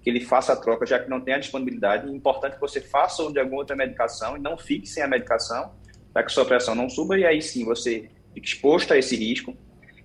que 0.02 0.10
ele 0.10 0.22
faça 0.22 0.54
a 0.54 0.56
troca, 0.56 0.86
já 0.86 0.98
que 0.98 1.10
não 1.10 1.22
tem 1.22 1.36
a 1.36 1.38
disponibilidade. 1.38 2.08
É 2.08 2.12
importante 2.12 2.56
que 2.56 2.62
você 2.62 2.82
faça 2.82 3.22
uso 3.22 3.34
de 3.34 3.40
alguma 3.40 3.60
outra 3.60 3.76
medicação 3.76 4.36
e 4.36 4.40
não 4.40 4.58
fique 4.58 4.88
sem 4.88 5.04
a 5.04 5.08
medicação 5.08 5.74
para 6.12 6.24
que 6.24 6.32
sua 6.32 6.46
pressão 6.46 6.74
não 6.74 6.90
suba 6.90 7.18
e 7.18 7.26
aí 7.26 7.42
sim 7.42 7.64
você 7.64 8.10
fique 8.34 8.48
exposto 8.48 8.94
a 8.94 8.98
esse 8.98 9.16
risco. 9.16 9.56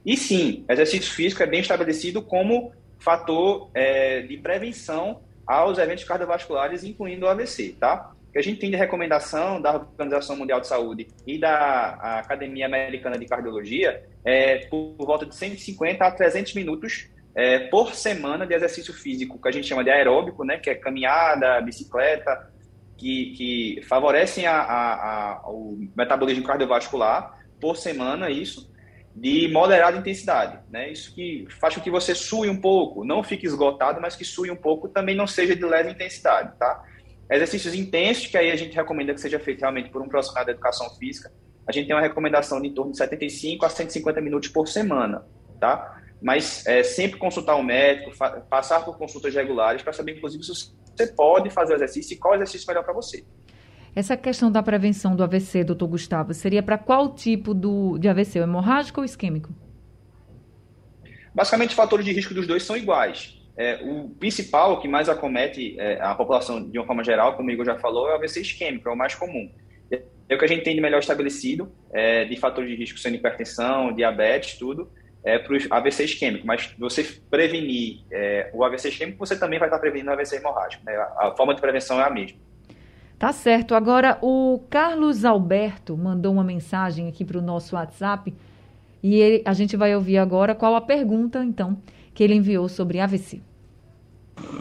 E 0.04 0.16
sim, 0.16 0.64
exercício 0.68 1.12
físico 1.12 1.42
é 1.42 1.46
bem 1.46 1.60
estabelecido 1.60 2.22
como 2.22 2.72
fator 2.98 3.70
é, 3.74 4.20
de 4.22 4.36
prevenção 4.36 5.20
aos 5.46 5.78
eventos 5.78 6.04
cardiovasculares, 6.04 6.84
incluindo 6.84 7.26
o 7.26 7.28
AVC, 7.28 7.76
tá? 7.78 8.12
que 8.36 8.40
a 8.40 8.42
gente 8.42 8.60
tem 8.60 8.70
de 8.70 8.76
recomendação 8.76 9.62
da 9.62 9.76
Organização 9.76 10.36
Mundial 10.36 10.60
de 10.60 10.66
Saúde 10.66 11.08
e 11.26 11.38
da 11.38 12.18
Academia 12.18 12.66
Americana 12.66 13.16
de 13.16 13.24
Cardiologia 13.24 14.04
é 14.22 14.66
por 14.66 14.94
volta 14.98 15.24
de 15.24 15.34
150 15.34 16.04
a 16.04 16.10
300 16.10 16.52
minutos 16.52 17.08
é, 17.34 17.60
por 17.60 17.94
semana 17.94 18.46
de 18.46 18.52
exercício 18.52 18.92
físico, 18.92 19.40
que 19.40 19.48
a 19.48 19.50
gente 19.50 19.66
chama 19.66 19.82
de 19.82 19.90
aeróbico, 19.90 20.44
né, 20.44 20.58
que 20.58 20.68
é 20.68 20.74
caminhada, 20.74 21.58
bicicleta, 21.62 22.52
que, 22.98 23.32
que 23.36 23.82
favorecem 23.88 24.46
a, 24.46 24.58
a, 24.58 25.32
a, 25.32 25.50
o 25.50 25.88
metabolismo 25.96 26.44
cardiovascular 26.44 27.38
por 27.58 27.74
semana, 27.76 28.28
isso, 28.28 28.70
de 29.16 29.48
moderada 29.48 29.96
intensidade. 29.96 30.58
Né? 30.70 30.90
Isso 30.92 31.14
que 31.14 31.46
faz 31.58 31.74
com 31.74 31.80
que 31.80 31.90
você 31.90 32.14
sue 32.14 32.50
um 32.50 32.60
pouco, 32.60 33.02
não 33.02 33.22
fique 33.22 33.46
esgotado, 33.46 33.98
mas 33.98 34.14
que 34.14 34.24
sue 34.24 34.50
um 34.50 34.56
pouco, 34.56 34.88
também 34.88 35.16
não 35.16 35.26
seja 35.26 35.56
de 35.56 35.64
leve 35.64 35.90
intensidade, 35.90 36.52
tá? 36.58 36.84
Exercícios 37.30 37.74
intensos, 37.74 38.26
que 38.26 38.36
aí 38.36 38.50
a 38.50 38.56
gente 38.56 38.76
recomenda 38.76 39.14
que 39.14 39.20
seja 39.20 39.40
feito 39.40 39.60
realmente 39.60 39.88
por 39.88 40.02
um 40.02 40.08
profissional 40.08 40.44
da 40.44 40.52
educação 40.52 40.90
física. 40.96 41.32
A 41.66 41.72
gente 41.72 41.86
tem 41.86 41.96
uma 41.96 42.02
recomendação 42.02 42.60
de 42.60 42.68
em 42.68 42.74
torno 42.74 42.92
de 42.92 42.98
75 42.98 43.64
a 43.64 43.70
150 43.70 44.20
minutos 44.20 44.50
por 44.50 44.68
semana, 44.68 45.24
tá? 45.58 45.98
Mas 46.22 46.64
é, 46.66 46.82
sempre 46.82 47.18
consultar 47.18 47.56
um 47.56 47.62
médico, 47.62 48.12
passar 48.50 48.84
por 48.84 48.98
consultas 48.98 49.34
regulares 49.34 49.82
para 49.82 49.92
saber, 49.94 50.16
inclusive, 50.16 50.44
se 50.44 50.52
você 50.94 51.06
pode 51.08 51.50
fazer 51.50 51.72
o 51.72 51.76
exercício 51.76 52.14
e 52.14 52.18
qual 52.18 52.34
exercício 52.34 52.66
melhor 52.68 52.84
para 52.84 52.92
você. 52.92 53.24
Essa 53.96 54.14
questão 54.14 54.52
da 54.52 54.62
prevenção 54.62 55.16
do 55.16 55.24
AVC, 55.24 55.64
doutor 55.64 55.86
Gustavo, 55.86 56.34
seria 56.34 56.62
para 56.62 56.76
qual 56.76 57.14
tipo 57.14 57.54
do, 57.54 57.96
de 57.96 58.06
AVC? 58.06 58.38
O 58.40 58.42
hemorrágico 58.42 59.00
ou 59.00 59.06
isquêmico? 59.06 59.48
Basicamente, 61.34 61.70
os 61.70 61.74
fatores 61.74 62.04
de 62.04 62.12
risco 62.12 62.34
dos 62.34 62.46
dois 62.46 62.62
são 62.62 62.76
iguais. 62.76 63.40
É, 63.56 63.80
o 63.82 64.10
principal 64.10 64.82
que 64.82 64.86
mais 64.86 65.08
acomete 65.08 65.80
é, 65.80 65.98
a 65.98 66.14
população 66.14 66.68
de 66.68 66.78
uma 66.78 66.86
forma 66.86 67.02
geral, 67.02 67.36
como 67.36 67.48
o 67.48 67.50
Igor 67.50 67.64
já 67.64 67.78
falou, 67.78 68.06
é 68.10 68.12
o 68.12 68.16
AVC 68.16 68.42
isquêmico, 68.42 68.86
é 68.86 68.92
o 68.92 68.96
mais 68.96 69.14
comum. 69.14 69.50
É 69.90 70.34
o 70.34 70.38
que 70.38 70.44
a 70.44 70.48
gente 70.48 70.62
tem 70.62 70.74
de 70.74 70.82
melhor 70.82 70.98
estabelecido, 70.98 71.72
é, 71.90 72.26
de 72.26 72.36
fatores 72.36 72.68
de 72.68 72.76
risco 72.76 72.98
sendo 72.98 73.14
hipertensão, 73.14 73.94
diabetes, 73.94 74.58
tudo, 74.58 74.90
é 75.24 75.38
para 75.38 75.54
o 75.54 75.58
AVC 75.70 76.04
isquêmico. 76.04 76.46
Mas 76.46 76.74
você 76.78 77.02
prevenir 77.30 78.04
é, 78.12 78.50
o 78.52 78.62
AVC 78.62 78.90
isquêmico, 78.90 79.18
você 79.18 79.38
também 79.38 79.58
vai 79.58 79.68
estar 79.68 79.78
prevenindo 79.78 80.10
o 80.10 80.12
AVC 80.12 80.36
hemorrágico. 80.36 80.84
Né? 80.84 80.94
A, 80.94 81.28
a 81.28 81.34
forma 81.34 81.54
de 81.54 81.62
prevenção 81.62 81.98
é 81.98 82.04
a 82.04 82.10
mesma. 82.10 82.44
Tá 83.18 83.32
certo. 83.32 83.74
Agora, 83.74 84.18
o 84.20 84.60
Carlos 84.68 85.24
Alberto 85.24 85.96
mandou 85.96 86.32
uma 86.32 86.44
mensagem 86.44 87.08
aqui 87.08 87.24
para 87.24 87.38
o 87.38 87.42
nosso 87.42 87.74
WhatsApp 87.74 88.32
e 89.02 89.14
ele, 89.14 89.42
a 89.44 89.54
gente 89.54 89.76
vai 89.76 89.94
ouvir 89.94 90.18
agora 90.18 90.54
qual 90.54 90.74
a 90.74 90.80
pergunta, 90.80 91.42
então, 91.42 91.78
que 92.12 92.22
ele 92.22 92.34
enviou 92.34 92.68
sobre 92.68 93.00
AVC. 93.00 93.40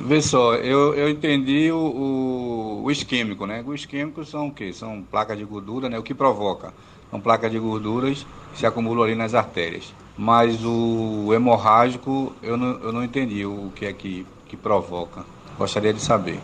Vê 0.05 0.21
só, 0.21 0.55
eu, 0.55 0.93
eu 0.93 1.09
entendi 1.09 1.69
o, 1.69 1.77
o, 1.77 2.83
o, 2.83 2.91
isquêmico, 2.91 3.45
né? 3.45 3.61
O 3.65 3.73
isquêmico 3.73 4.23
são 4.23 4.47
o 4.47 4.51
quê? 4.53 4.71
São 4.71 5.03
placas 5.03 5.37
de 5.37 5.43
gordura, 5.43 5.89
né? 5.89 5.99
O 5.99 6.03
que 6.03 6.13
provoca? 6.13 6.73
São 7.11 7.19
placas 7.19 7.51
de 7.51 7.59
gorduras 7.59 8.25
que 8.53 8.59
se 8.59 8.65
acumulam 8.65 9.03
ali 9.03 9.15
nas 9.15 9.33
artérias. 9.33 9.93
Mas 10.17 10.63
o 10.63 11.33
hemorrágico, 11.33 12.33
eu 12.41 12.55
não, 12.55 12.79
eu 12.79 12.93
não 12.93 13.03
entendi 13.03 13.45
o 13.45 13.69
que 13.75 13.85
é 13.85 13.91
que, 13.91 14.25
que 14.47 14.55
provoca. 14.55 15.25
Gostaria 15.57 15.93
de 15.93 15.99
saber. 15.99 16.39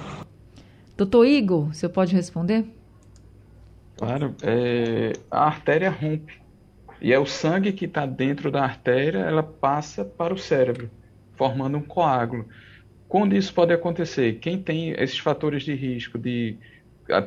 Doutor 1.02 1.26
Igor, 1.26 1.74
senhor 1.74 1.92
pode 1.92 2.14
responder? 2.14 2.64
Claro, 3.98 4.36
é, 4.44 5.14
a 5.32 5.46
artéria 5.46 5.90
rompe. 5.90 6.40
E 7.02 7.12
é 7.12 7.18
o 7.18 7.26
sangue 7.26 7.74
que 7.74 7.86
está 7.86 8.06
dentro 8.06 8.52
da 8.52 8.62
artéria, 8.62 9.18
ela 9.18 9.42
passa 9.42 10.06
para 10.06 10.32
o 10.32 10.38
cérebro 10.38 10.92
formando 11.36 11.76
um 11.76 11.82
coágulo. 11.82 12.46
Quando 13.08 13.36
isso 13.36 13.52
pode 13.52 13.74
acontecer? 13.74 14.34
Quem 14.34 14.62
tem 14.62 14.92
esses 14.92 15.18
fatores 15.18 15.64
de 15.64 15.74
risco 15.74 16.20
de 16.20 16.56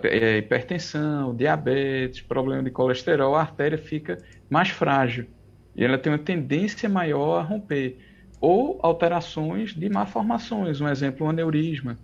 é, 0.04 0.38
hipertensão, 0.38 1.34
diabetes, 1.34 2.20
problema 2.20 2.62
de 2.62 2.70
colesterol, 2.70 3.34
a 3.34 3.40
artéria 3.40 3.76
fica 3.76 4.18
mais 4.48 4.68
frágil 4.68 5.26
e 5.74 5.84
ela 5.84 5.98
tem 5.98 6.12
uma 6.12 6.18
tendência 6.20 6.88
maior 6.88 7.40
a 7.40 7.42
romper. 7.42 7.98
Ou 8.40 8.78
alterações 8.84 9.74
de 9.74 9.88
malformações, 9.88 10.80
um 10.80 10.86
exemplo, 10.86 11.26
um 11.26 11.30
aneurisma, 11.30 11.98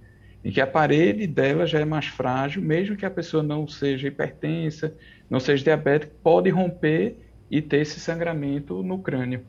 em 0.45 0.51
que 0.51 0.61
a 0.61 0.67
parede 0.67 1.27
dela 1.27 1.67
já 1.67 1.81
é 1.81 1.85
mais 1.85 2.07
frágil, 2.07 2.63
mesmo 2.63 2.97
que 2.97 3.05
a 3.05 3.11
pessoa 3.11 3.43
não 3.43 3.69
seja 3.69 4.09
hipertensa, 4.09 4.95
não 5.29 5.39
seja 5.39 5.65
diabética, 5.65 6.13
pode 6.23 6.49
romper 6.51 7.17
e 7.51 7.61
ter 7.61 7.79
esse 7.79 8.01
sangramento 8.01 8.83
no 8.83 8.99
crânio. 8.99 9.43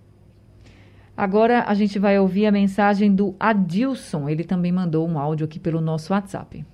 Agora 1.15 1.65
a 1.67 1.73
gente 1.73 1.99
vai 1.99 2.17
ouvir 2.17 2.47
a 2.47 2.51
mensagem 2.51 3.13
do 3.13 3.35
Adilson. 3.39 4.27
Ele 4.27 4.43
também 4.43 4.71
mandou 4.71 5.07
um 5.07 5.19
áudio 5.19 5.45
aqui 5.45 5.59
pelo 5.59 5.79
nosso 5.79 6.13
WhatsApp. 6.13 6.65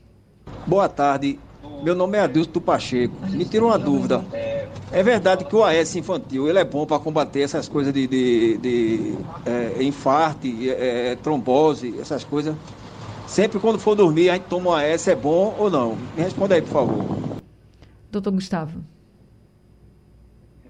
Boa 0.65 0.87
tarde. 0.87 1.39
Meu 1.83 1.95
nome 1.95 2.17
é 2.17 2.21
Adilson 2.21 2.51
do 2.51 2.61
Pacheco. 2.61 3.15
Me 3.29 3.45
tira 3.45 3.65
uma 3.65 3.77
dúvida. 3.77 4.23
É 4.91 5.03
verdade 5.03 5.43
que 5.43 5.55
o 5.55 5.65
AS 5.65 5.95
infantil 5.95 6.47
ele 6.47 6.59
é 6.59 6.63
bom 6.63 6.85
para 6.85 6.97
combater 6.97 7.41
essas 7.41 7.67
coisas 7.67 7.93
de, 7.93 8.07
de, 8.07 8.57
de 8.57 9.15
é, 9.45 9.83
infarto, 9.83 10.47
é, 10.47 11.11
é, 11.11 11.15
trombose, 11.15 11.93
essas 11.99 12.23
coisas? 12.23 12.55
Sempre 13.27 13.59
quando 13.59 13.77
for 13.77 13.93
dormir, 13.93 14.29
a 14.29 14.35
gente 14.35 14.45
toma 14.45 14.69
o 14.69 14.73
AS, 14.73 15.07
é 15.07 15.15
bom 15.15 15.53
ou 15.59 15.69
não? 15.69 15.97
Me 16.15 16.23
responda 16.23 16.55
aí, 16.55 16.61
por 16.61 16.71
favor. 16.71 17.41
Doutor 18.09 18.31
Gustavo. 18.31 18.81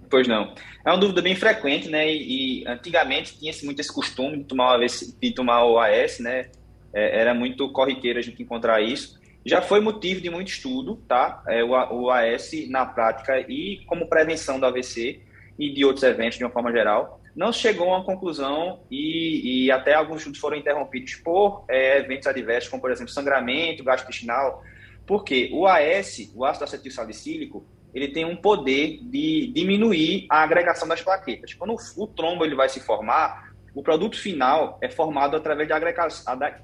Pois 0.09 0.27
não. 0.27 0.53
É 0.83 0.89
uma 0.89 0.97
dúvida 0.97 1.21
bem 1.21 1.35
frequente, 1.35 1.87
né? 1.87 2.11
E, 2.11 2.63
e 2.63 2.67
antigamente 2.67 3.37
tinha-se 3.37 3.63
muito 3.63 3.79
esse 3.79 3.93
costume 3.93 4.37
de 4.37 4.45
tomar, 4.45 4.79
o 4.79 4.85
de 4.85 5.31
tomar 5.31 5.65
o 5.65 5.79
AS, 5.79 6.19
né? 6.19 6.49
É, 6.91 7.19
era 7.21 7.33
muito 7.33 7.69
corriqueiro 7.71 8.17
a 8.17 8.21
gente 8.23 8.41
encontrar 8.41 8.81
isso. 8.81 9.19
Já 9.45 9.61
foi 9.61 9.79
motivo 9.79 10.19
de 10.19 10.29
muito 10.29 10.47
estudo, 10.47 10.95
tá? 11.07 11.43
É, 11.47 11.63
o, 11.63 11.69
o 11.69 12.09
AS 12.09 12.51
na 12.69 12.85
prática 12.85 13.39
e 13.39 13.83
como 13.85 14.09
prevenção 14.09 14.59
do 14.59 14.65
AVC 14.65 15.21
e 15.59 15.71
de 15.71 15.85
outros 15.85 16.03
eventos 16.03 16.37
de 16.37 16.43
uma 16.43 16.51
forma 16.51 16.71
geral. 16.71 17.21
Não 17.37 17.53
chegou 17.53 17.93
a 17.93 17.97
uma 17.97 18.03
conclusão 18.03 18.81
e, 18.89 19.65
e 19.65 19.71
até 19.71 19.93
alguns 19.93 20.17
estudos 20.17 20.39
foram 20.39 20.57
interrompidos 20.57 21.13
por 21.13 21.65
é, 21.69 21.99
eventos 21.99 22.25
adversos, 22.25 22.67
como 22.67 22.81
por 22.81 22.89
exemplo 22.89 23.13
sangramento 23.13 23.83
gastrointestinal, 23.83 24.63
porque 25.05 25.51
o 25.53 25.67
AS, 25.67 26.31
o 26.33 26.43
ácido 26.43 26.63
acetil 26.63 26.91
salicílico, 26.91 27.63
ele 27.93 28.07
tem 28.07 28.25
um 28.25 28.35
poder 28.35 29.01
de 29.03 29.51
diminuir 29.53 30.25
a 30.31 30.41
agregação 30.41 30.87
das 30.87 30.99
plaquetas. 30.99 31.53
Quando 31.53 31.75
o 31.95 32.07
trombo 32.07 32.43
ele 32.43 32.55
vai 32.55 32.69
se 32.69 32.79
formar, 32.79 33.53
o 33.75 33.83
produto 33.83 34.19
final 34.19 34.79
é 34.81 34.89
formado 34.89 35.37
através 35.37 35.69
da 35.69 35.75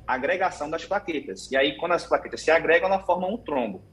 agregação 0.08 0.72
das 0.72 0.86
plaquetas. 0.86 1.52
E 1.52 1.56
aí, 1.56 1.78
quando 1.78 1.92
as 1.92 2.08
plaquetas 2.08 2.42
se 2.42 2.50
agregam, 2.50 2.90
elas 2.92 3.06
formam 3.06 3.32
um 3.32 3.38
trombo. 3.38 3.84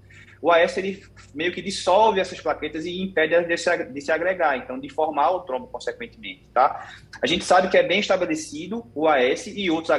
O 0.42 0.50
AS 0.50 0.76
ele 0.78 1.02
meio 1.34 1.52
que 1.52 1.60
dissolve 1.60 2.18
essas 2.18 2.40
plaquetas 2.40 2.86
e 2.86 3.02
impede 3.02 3.38
de 3.44 3.56
se, 3.56 3.84
de 3.84 4.00
se 4.00 4.10
agregar, 4.10 4.56
então 4.56 4.78
de 4.78 4.88
formar 4.88 5.30
o 5.32 5.40
trombo 5.40 5.66
consequentemente, 5.66 6.48
tá? 6.54 6.88
A 7.20 7.26
gente 7.26 7.44
sabe 7.44 7.68
que 7.68 7.76
é 7.76 7.82
bem 7.82 8.00
estabelecido 8.00 8.86
o 8.94 9.06
AS 9.06 9.46
e 9.46 9.70
outros 9.70 9.90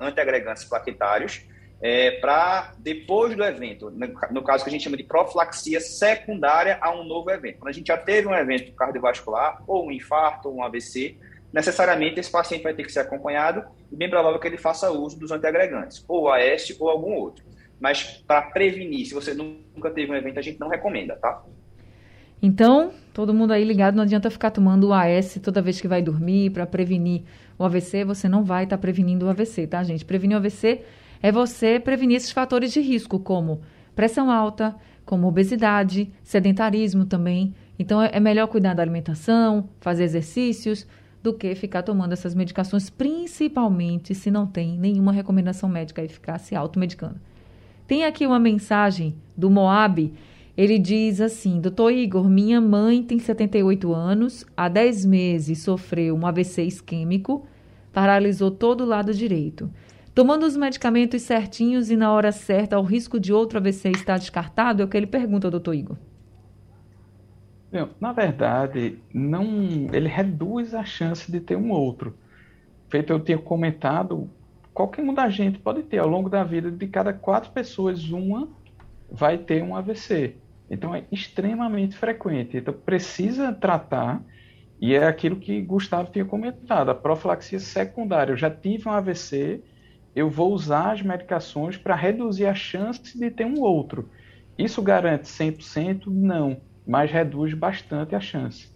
antiagregantes 0.00 0.64
plaquetários 0.64 1.42
é, 1.82 2.12
para 2.12 2.72
depois 2.78 3.34
do 3.34 3.42
evento, 3.42 3.90
no, 4.30 4.42
caso 4.42 4.64
que 4.64 4.70
a 4.70 4.72
gente 4.72 4.84
chama 4.84 4.96
de 4.96 5.04
profilaxia 5.04 5.80
secundária 5.80 6.78
a 6.80 6.90
um 6.90 7.04
novo 7.04 7.30
evento. 7.30 7.58
Quando 7.58 7.70
a 7.70 7.72
gente 7.72 7.88
já 7.88 7.96
teve 7.96 8.28
um 8.28 8.34
evento 8.34 8.72
cardiovascular, 8.72 9.62
ou 9.66 9.86
um 9.86 9.92
infarto, 9.92 10.48
ou 10.48 10.56
um 10.56 10.62
AVC, 10.62 11.16
necessariamente 11.52 12.20
esse 12.20 12.30
paciente 12.30 12.62
vai 12.62 12.74
ter 12.74 12.84
que 12.84 12.92
ser 12.92 13.00
acompanhado 13.00 13.64
e 13.90 13.96
bem 13.96 14.10
provável 14.10 14.38
que 14.38 14.46
ele 14.46 14.58
faça 14.58 14.90
uso 14.90 15.18
dos 15.18 15.30
antiagregantes, 15.30 16.04
ou 16.06 16.30
AS 16.30 16.74
ou 16.78 16.90
algum 16.90 17.14
outro. 17.14 17.44
Mas 17.80 18.22
para 18.26 18.42
prevenir, 18.42 19.06
se 19.06 19.14
você 19.14 19.32
nunca 19.32 19.90
teve 19.90 20.12
um 20.12 20.14
evento, 20.14 20.38
a 20.38 20.42
gente 20.42 20.60
não 20.60 20.68
recomenda, 20.68 21.16
tá? 21.16 21.42
Então, 22.42 22.92
todo 23.12 23.34
mundo 23.34 23.52
aí 23.52 23.64
ligado, 23.64 23.94
não 23.94 24.02
adianta 24.02 24.30
ficar 24.30 24.50
tomando 24.50 24.88
o 24.88 24.92
AS 24.92 25.38
toda 25.42 25.60
vez 25.60 25.80
que 25.80 25.88
vai 25.88 26.02
dormir 26.02 26.50
para 26.50 26.66
prevenir 26.66 27.22
o 27.58 27.64
AVC, 27.64 28.04
você 28.04 28.28
não 28.28 28.44
vai 28.44 28.64
estar 28.64 28.76
tá 28.76 28.80
prevenindo 28.80 29.26
o 29.26 29.28
AVC, 29.28 29.66
tá, 29.66 29.82
gente? 29.82 30.04
Prevenir 30.04 30.36
o 30.36 30.38
AVC 30.38 30.82
é 31.22 31.30
você 31.30 31.78
prevenir 31.78 32.16
esses 32.16 32.30
fatores 32.30 32.72
de 32.72 32.80
risco, 32.80 33.18
como 33.18 33.60
pressão 33.94 34.30
alta, 34.30 34.74
como 35.04 35.26
obesidade, 35.26 36.10
sedentarismo 36.22 37.04
também. 37.04 37.54
Então, 37.78 38.00
é, 38.00 38.10
é 38.12 38.20
melhor 38.20 38.46
cuidar 38.46 38.74
da 38.74 38.82
alimentação, 38.82 39.68
fazer 39.80 40.04
exercícios, 40.04 40.86
do 41.22 41.34
que 41.34 41.54
ficar 41.54 41.82
tomando 41.82 42.12
essas 42.12 42.34
medicações, 42.34 42.88
principalmente 42.88 44.14
se 44.14 44.30
não 44.30 44.46
tem 44.46 44.78
nenhuma 44.78 45.12
recomendação 45.12 45.68
médica 45.68 46.02
e 46.02 46.08
ficar 46.08 46.38
se 46.38 46.56
automedicando. 46.56 47.20
Tem 47.90 48.04
aqui 48.04 48.24
uma 48.24 48.38
mensagem 48.38 49.16
do 49.36 49.50
Moab. 49.50 50.14
Ele 50.56 50.78
diz 50.78 51.20
assim: 51.20 51.60
Doutor 51.60 51.90
Igor, 51.90 52.30
minha 52.30 52.60
mãe 52.60 53.02
tem 53.02 53.18
78 53.18 53.92
anos, 53.92 54.46
há 54.56 54.68
10 54.68 55.04
meses 55.06 55.64
sofreu 55.64 56.14
um 56.14 56.24
AVC 56.24 56.62
isquêmico, 56.62 57.48
paralisou 57.92 58.48
todo 58.52 58.82
o 58.82 58.86
lado 58.86 59.12
direito. 59.12 59.68
Tomando 60.14 60.46
os 60.46 60.56
medicamentos 60.56 61.22
certinhos 61.22 61.90
e 61.90 61.96
na 61.96 62.12
hora 62.12 62.30
certa, 62.30 62.78
o 62.78 62.84
risco 62.84 63.18
de 63.18 63.32
outro 63.32 63.58
AVC 63.58 63.90
estar 63.90 64.18
descartado? 64.18 64.82
É 64.82 64.84
o 64.84 64.88
que 64.88 64.96
ele 64.96 65.08
pergunta, 65.08 65.50
doutor 65.50 65.74
Igor. 65.74 65.96
Na 68.00 68.12
verdade, 68.12 69.00
não, 69.12 69.88
ele 69.92 70.08
reduz 70.08 70.76
a 70.76 70.84
chance 70.84 71.28
de 71.28 71.40
ter 71.40 71.56
um 71.56 71.72
outro. 71.72 72.14
Feito 72.88 73.12
eu 73.12 73.18
tinha 73.18 73.38
comentado, 73.38 74.30
qualquer 74.72 75.02
um 75.02 75.14
da 75.14 75.28
gente 75.28 75.58
pode 75.58 75.82
ter 75.82 75.98
ao 75.98 76.08
longo 76.08 76.28
da 76.28 76.44
vida, 76.44 76.70
de 76.70 76.86
cada 76.86 77.12
quatro 77.12 77.50
pessoas, 77.50 78.10
uma 78.10 78.48
vai 79.10 79.38
ter 79.38 79.62
um 79.62 79.74
AVC. 79.76 80.36
Então 80.70 80.94
é 80.94 81.04
extremamente 81.10 81.96
frequente. 81.96 82.56
Então 82.56 82.72
precisa 82.72 83.52
tratar, 83.52 84.22
e 84.80 84.94
é 84.94 85.06
aquilo 85.06 85.36
que 85.36 85.60
Gustavo 85.60 86.10
tinha 86.10 86.24
comentado, 86.24 86.90
a 86.90 86.94
profilaxia 86.94 87.58
secundária. 87.58 88.32
Eu 88.32 88.36
já 88.36 88.50
tive 88.50 88.88
um 88.88 88.92
AVC, 88.92 89.62
eu 90.14 90.30
vou 90.30 90.52
usar 90.52 90.92
as 90.92 91.02
medicações 91.02 91.76
para 91.76 91.94
reduzir 91.94 92.46
a 92.46 92.54
chance 92.54 93.18
de 93.18 93.30
ter 93.30 93.44
um 93.44 93.60
outro. 93.60 94.08
Isso 94.56 94.80
garante 94.82 95.24
100%? 95.24 96.06
Não 96.06 96.60
mas 96.90 97.08
reduz 97.08 97.54
bastante 97.54 98.16
a 98.16 98.20
chance. 98.20 98.68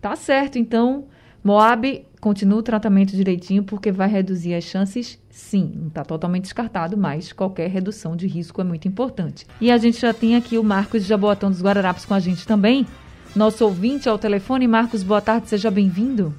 Tá 0.00 0.14
certo, 0.14 0.56
então 0.56 1.08
Moab 1.42 2.06
continua 2.20 2.58
o 2.58 2.62
tratamento 2.62 3.16
direitinho 3.16 3.64
porque 3.64 3.92
vai 3.92 4.08
reduzir 4.08 4.54
as 4.54 4.64
chances, 4.64 5.18
sim. 5.30 5.72
Não 5.76 5.88
está 5.88 6.04
totalmente 6.04 6.44
descartado, 6.44 6.96
mas 6.96 7.32
qualquer 7.32 7.68
redução 7.68 8.16
de 8.16 8.26
risco 8.26 8.60
é 8.60 8.64
muito 8.64 8.88
importante. 8.88 9.46
E 9.60 9.70
a 9.70 9.76
gente 9.76 10.00
já 10.00 10.12
tem 10.12 10.36
aqui 10.36 10.58
o 10.58 10.64
Marcos 10.64 11.02
de 11.02 11.08
Jaboatão 11.08 11.50
dos 11.50 11.62
Guararapes 11.62 12.04
com 12.04 12.14
a 12.14 12.20
gente 12.20 12.46
também. 12.46 12.86
Nosso 13.34 13.64
ouvinte 13.64 14.08
ao 14.08 14.18
telefone. 14.18 14.66
Marcos, 14.66 15.02
boa 15.02 15.20
tarde, 15.20 15.48
seja 15.48 15.70
bem-vindo. 15.70 16.34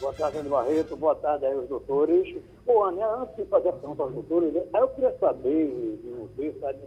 Boa 0.00 0.12
tarde, 0.12 0.38
André 0.38 0.50
Barreto. 0.50 0.96
Boa 0.96 1.14
tarde 1.14 1.46
aí 1.46 1.54
aos 1.54 1.68
doutores. 1.68 2.36
Ô, 2.66 2.84
Ana, 2.84 3.22
antes 3.22 3.36
de 3.36 3.44
fazer 3.46 3.68
a 3.70 3.72
pergunta 3.72 4.02
aos 4.02 4.12
doutores, 4.14 4.54
eu 4.54 4.88
queria 4.88 5.14
saber 5.18 5.98
de 6.02 6.10
você, 6.10 6.54
sabe, 6.60 6.78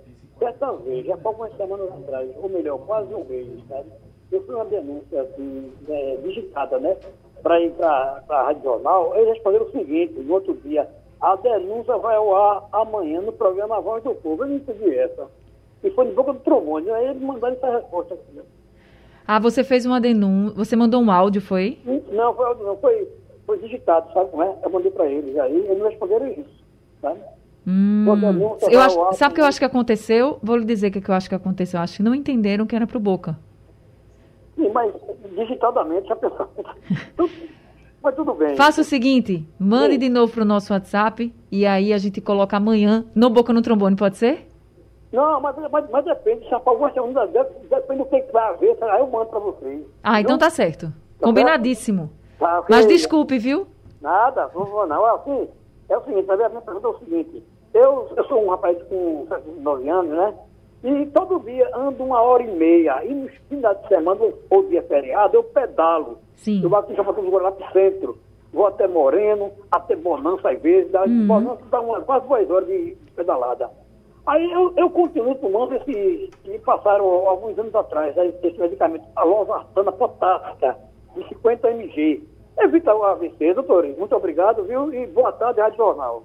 Certa 0.42 0.72
vez, 0.72 1.06
já 1.06 1.14
há 1.14 1.18
algumas 1.24 1.56
semanas 1.56 1.88
atrás, 1.92 2.28
ou 2.42 2.50
melhor, 2.50 2.80
quase 2.88 3.14
um 3.14 3.24
mês, 3.26 3.48
sabe? 3.70 3.92
Eu 4.32 4.42
fiz 4.42 4.50
uma 4.50 4.66
denúncia 4.66 5.22
assim, 5.22 5.72
é, 5.88 6.18
digitada, 6.24 6.80
né? 6.80 6.98
Para 7.42 7.60
ir 7.62 7.72
para 7.72 8.24
a 8.30 8.44
Rádio 8.44 8.64
Jornal, 8.64 9.16
eles 9.16 9.30
responderam 9.30 9.66
o 9.66 9.72
seguinte, 9.72 10.20
no 10.20 10.34
outro 10.34 10.54
dia, 10.64 10.88
a 11.20 11.36
denúncia 11.36 11.98
vai 11.98 12.16
ao 12.16 12.36
ar 12.36 12.68
amanhã 12.72 13.22
no 13.22 13.32
programa 13.32 13.82
Voz 13.82 14.04
do 14.04 14.14
Povo. 14.16 14.44
Eu 14.44 14.48
não 14.48 14.56
entendi 14.56 14.96
essa. 14.98 15.28
E 15.84 15.90
foi 15.92 16.08
de 16.08 16.14
boca 16.14 16.34
do 16.34 16.40
trombone. 16.40 16.90
Aí 16.90 17.08
eles 17.08 17.22
mandaram 17.22 17.56
essa 17.56 17.72
resposta 17.72 18.14
aqui. 18.14 18.36
Né? 18.36 18.44
Ah, 19.28 19.40
você 19.40 19.64
fez 19.64 19.86
uma 19.86 20.02
denúncia. 20.02 20.56
Você 20.56 20.76
mandou 20.76 21.02
um 21.02 21.12
áudio, 21.12 21.42
foi? 21.42 21.80
Não, 22.12 22.34
foi, 22.34 22.56
não, 22.64 22.78
foi, 22.78 23.08
foi 23.46 23.58
digitado, 23.60 24.12
sabe 24.14 24.30
como 24.30 24.44
é? 24.44 24.56
Eu 24.64 24.70
mandei 24.70 24.92
para 24.92 25.08
eles. 25.08 25.38
Aí 25.38 25.56
eles 25.56 25.84
responderam 25.84 26.28
isso, 26.28 26.64
sabe? 27.02 27.20
Hum, 27.68 28.06
eu 28.72 28.80
acho, 28.80 29.14
sabe 29.14 29.34
o 29.34 29.36
que 29.36 29.42
eu 29.42 29.46
acho 29.46 29.60
que 29.60 29.66
aconteceu? 29.66 30.40
Vou 30.42 30.56
lhe 30.56 30.66
dizer 30.66 30.88
o 30.88 30.92
que 30.92 31.10
eu 31.10 31.14
acho 31.14 31.30
que 31.30 31.36
aconteceu. 31.36 31.78
Eu 31.78 31.84
acho 31.84 31.98
que 31.98 32.04
não 32.04 32.16
entenderam 32.16 32.66
que 32.66 32.76
era 32.76 32.88
pro 32.88 33.00
Boca. 33.00 33.38
Sim, 34.62 34.70
mas 34.70 34.94
digitadamente 35.36 36.12
a 36.14 36.16
pessoa. 36.16 36.50
mas 38.02 38.16
tudo 38.16 38.34
bem. 38.36 38.56
Faça 38.56 38.82
o 38.82 38.84
seguinte: 38.84 39.48
mande 39.60 39.94
Sim. 39.94 40.00
de 40.00 40.10
novo 40.10 40.32
pro 40.32 40.46
nosso 40.46 40.72
WhatsApp 40.72 41.34
e 41.52 41.66
aí 41.66 41.92
a 41.92 41.98
gente 41.98 42.22
coloca 42.22 42.56
amanhã 42.58 43.06
no 43.16 43.30
Boca 43.30 43.52
no 43.52 43.62
Trombone, 43.62 43.96
pode 43.96 44.18
ser? 44.18 44.48
Não, 45.12 45.42
mas, 45.42 45.56
mas, 45.70 45.90
mas 45.90 46.06
depende, 46.06 46.48
se 46.48 46.54
algumas 46.54 46.94
segundas, 46.94 47.30
depende 47.32 48.04
do 48.04 48.06
que 48.06 48.22
vai 48.32 48.50
haver, 48.50 48.78
aí 48.82 49.00
eu 49.02 49.08
mando 49.08 49.26
para 49.26 49.40
vocês. 49.40 49.82
Ah, 50.02 50.22
então 50.22 50.38
tá 50.38 50.50
certo. 50.50 50.88
Tá 50.88 51.26
Combinadíssimo. 51.28 52.10
Tá. 52.40 52.64
Mas 52.70 52.88
desculpe, 52.88 53.38
viu? 53.38 53.68
Nada, 54.02 54.50
não 54.56 54.66
vou 54.66 54.88
não. 54.88 55.06
É 55.06 55.16
assim, 55.16 55.50
é 55.90 55.98
o 55.98 56.04
seguinte, 56.06 56.32
a 56.32 56.38
minha 56.38 56.62
pergunta 56.62 56.88
é 56.88 56.92
o 56.92 57.00
seguinte. 57.00 57.44
Eu, 57.74 58.10
eu 58.16 58.24
sou 58.26 58.46
um 58.46 58.50
rapaz 58.50 58.78
com 58.84 59.28
9 59.60 59.90
anos, 59.90 60.12
né? 60.12 60.34
E 60.84 61.06
todo 61.08 61.40
dia 61.42 61.70
ando 61.76 62.04
uma 62.04 62.22
hora 62.22 62.42
e 62.42 62.52
meia. 62.52 63.04
E 63.06 63.14
nos 63.14 63.32
finais 63.48 63.80
de 63.82 63.88
semana, 63.88 64.20
ou 64.50 64.68
dia 64.68 64.82
feriado, 64.84 65.38
eu 65.38 65.44
pedalo. 65.44 66.18
Sim. 66.36 66.64
Eu 66.64 66.70
vou 66.70 66.80
aqui 66.80 66.94
em 66.94 66.96
Jaboatão 66.96 67.24
do 67.24 67.30
Guaraná 67.30 67.52
pro 67.52 67.72
centro. 67.72 68.18
Vou 68.52 68.66
até 68.66 68.88
Moreno, 68.88 69.52
até 69.72 69.96
Bonança 69.96 70.50
às 70.50 70.62
vezes. 70.62 70.92
Da 70.92 71.04
uhum. 71.04 71.28
Bonança 71.28 71.62
dá 71.70 71.80
umas 71.80 72.04
quase 72.04 72.28
duas 72.28 72.50
horas 72.50 72.68
de 72.68 72.98
pedalada. 73.16 73.70
Aí 74.26 74.52
eu, 74.52 74.74
eu 74.76 74.90
continuo 74.90 75.36
tomando 75.36 75.76
esse 75.76 76.30
que 76.44 76.60
passaram 76.60 77.06
alguns 77.06 77.58
anos 77.58 77.74
atrás, 77.74 78.16
esse 78.18 78.60
medicamento, 78.60 79.04
a 79.16 79.24
losartana 79.24 79.92
potássica, 79.92 80.78
de 81.16 81.28
50 81.30 81.72
mg. 81.72 82.24
Evita 82.60 82.94
o 82.94 83.04
AVC, 83.04 83.54
doutores. 83.54 83.98
Muito 83.98 84.16
obrigado, 84.16 84.64
viu? 84.64 84.94
E 84.94 85.08
boa 85.08 85.32
tarde, 85.32 85.62
Rádio 85.62 85.78
Jornal. 85.78 86.24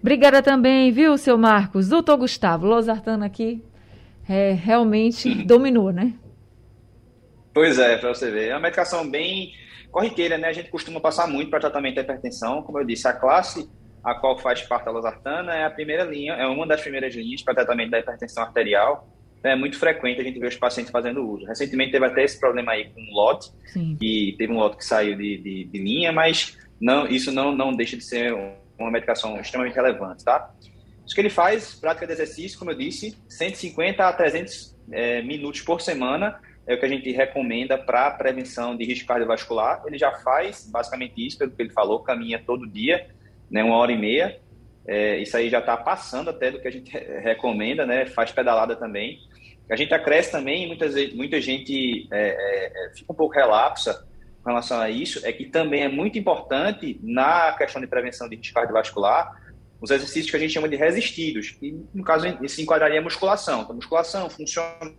Obrigada 0.00 0.42
também, 0.42 0.90
viu, 0.92 1.18
seu 1.18 1.36
Marcos? 1.36 1.88
Doutor 1.88 2.18
Gustavo, 2.18 2.66
Losartano 2.66 3.24
aqui 3.24 3.62
é, 4.28 4.52
realmente 4.52 5.34
dominou, 5.44 5.92
né? 5.92 6.14
Pois 7.52 7.78
é, 7.78 7.96
para 7.96 8.10
você 8.14 8.30
ver. 8.30 8.48
É 8.48 8.54
uma 8.54 8.60
medicação 8.60 9.08
bem 9.08 9.52
corriqueira, 9.90 10.36
né? 10.36 10.48
A 10.48 10.52
gente 10.52 10.68
costuma 10.68 11.00
passar 11.00 11.26
muito 11.26 11.50
para 11.50 11.60
tratamento 11.60 11.96
da 11.96 12.02
hipertensão. 12.02 12.62
Como 12.62 12.78
eu 12.78 12.84
disse, 12.84 13.08
a 13.08 13.12
classe 13.12 13.68
a 14.06 14.14
qual 14.14 14.38
faz 14.38 14.62
parte 14.62 14.88
a 14.88 14.92
losartana 14.92 15.52
é 15.52 15.64
a 15.64 15.70
primeira 15.70 16.04
linha, 16.04 16.34
é 16.34 16.46
uma 16.46 16.64
das 16.64 16.80
primeiras 16.80 17.12
linhas 17.12 17.42
para 17.42 17.54
tratamento 17.54 17.90
da 17.90 17.98
hipertensão 17.98 18.44
arterial. 18.44 19.08
Então, 19.40 19.50
é 19.50 19.56
muito 19.56 19.76
frequente 19.76 20.20
a 20.20 20.24
gente 20.24 20.38
ver 20.38 20.46
os 20.46 20.56
pacientes 20.56 20.92
fazendo 20.92 21.28
uso. 21.28 21.44
Recentemente 21.44 21.90
teve 21.90 22.06
até 22.06 22.22
esse 22.22 22.38
problema 22.38 22.70
aí 22.70 22.84
com 22.90 23.00
um 23.00 23.12
lote, 23.12 23.50
Sim. 23.66 23.98
e 24.00 24.36
teve 24.38 24.52
um 24.52 24.58
lote 24.58 24.76
que 24.76 24.84
saiu 24.84 25.16
de, 25.16 25.38
de, 25.38 25.64
de 25.64 25.78
linha, 25.78 26.12
mas 26.12 26.56
não, 26.80 27.08
isso 27.08 27.32
não, 27.32 27.50
não 27.50 27.72
deixa 27.72 27.96
de 27.96 28.04
ser 28.04 28.32
uma 28.78 28.92
medicação 28.92 29.40
extremamente 29.40 29.74
relevante, 29.74 30.24
tá? 30.24 30.54
Isso 31.06 31.14
que 31.14 31.20
ele 31.20 31.30
faz, 31.30 31.76
prática 31.76 32.06
de 32.06 32.12
exercício, 32.12 32.58
como 32.58 32.72
eu 32.72 32.76
disse, 32.76 33.16
150 33.28 34.04
a 34.04 34.12
300 34.12 34.76
é, 34.90 35.22
minutos 35.22 35.60
por 35.60 35.80
semana 35.80 36.40
é 36.66 36.74
o 36.74 36.80
que 36.80 36.84
a 36.84 36.88
gente 36.88 37.10
recomenda 37.12 37.78
para 37.78 38.10
prevenção 38.10 38.76
de 38.76 38.84
risco 38.84 39.06
cardiovascular. 39.06 39.82
Ele 39.86 39.96
já 39.96 40.10
faz 40.18 40.68
basicamente 40.68 41.24
isso, 41.24 41.38
pelo 41.38 41.52
que 41.52 41.62
ele 41.62 41.70
falou, 41.70 42.00
caminha 42.00 42.42
todo 42.44 42.66
dia, 42.66 43.06
né, 43.48 43.62
uma 43.62 43.76
hora 43.76 43.92
e 43.92 43.96
meia. 43.96 44.40
É, 44.84 45.18
isso 45.18 45.36
aí 45.36 45.48
já 45.48 45.60
está 45.60 45.76
passando 45.76 46.30
até 46.30 46.50
do 46.50 46.60
que 46.60 46.66
a 46.66 46.72
gente 46.72 46.90
recomenda, 46.90 47.86
né? 47.86 48.06
Faz 48.06 48.30
pedalada 48.32 48.74
também. 48.74 49.20
A 49.70 49.74
gente 49.74 49.92
acresce 49.92 50.30
também, 50.30 50.66
muitas 50.66 50.94
muita 51.12 51.40
gente 51.40 52.06
é, 52.12 52.28
é, 52.28 52.86
é, 52.86 52.90
fica 52.94 53.12
um 53.12 53.16
pouco 53.16 53.34
relapsa 53.34 54.06
com 54.42 54.50
relação 54.50 54.80
a 54.80 54.88
isso 54.88 55.26
é 55.26 55.32
que 55.32 55.46
também 55.46 55.82
é 55.82 55.88
muito 55.88 56.16
importante 56.16 57.00
na 57.02 57.52
questão 57.52 57.80
de 57.80 57.88
prevenção 57.88 58.28
de 58.28 58.36
risco 58.36 58.54
cardiovascular 58.54 59.42
os 59.80 59.90
exercícios 59.90 60.30
que 60.30 60.36
a 60.36 60.40
gente 60.40 60.52
chama 60.52 60.68
de 60.68 60.76
resistidos, 60.76 61.56
e 61.60 61.78
no 61.92 62.02
caso 62.02 62.26
se 62.48 62.62
enquadraria 62.62 62.98
a 62.98 63.02
musculação. 63.02 63.62
Então, 63.62 63.74
musculação 63.74 64.28
funciona. 64.30 64.94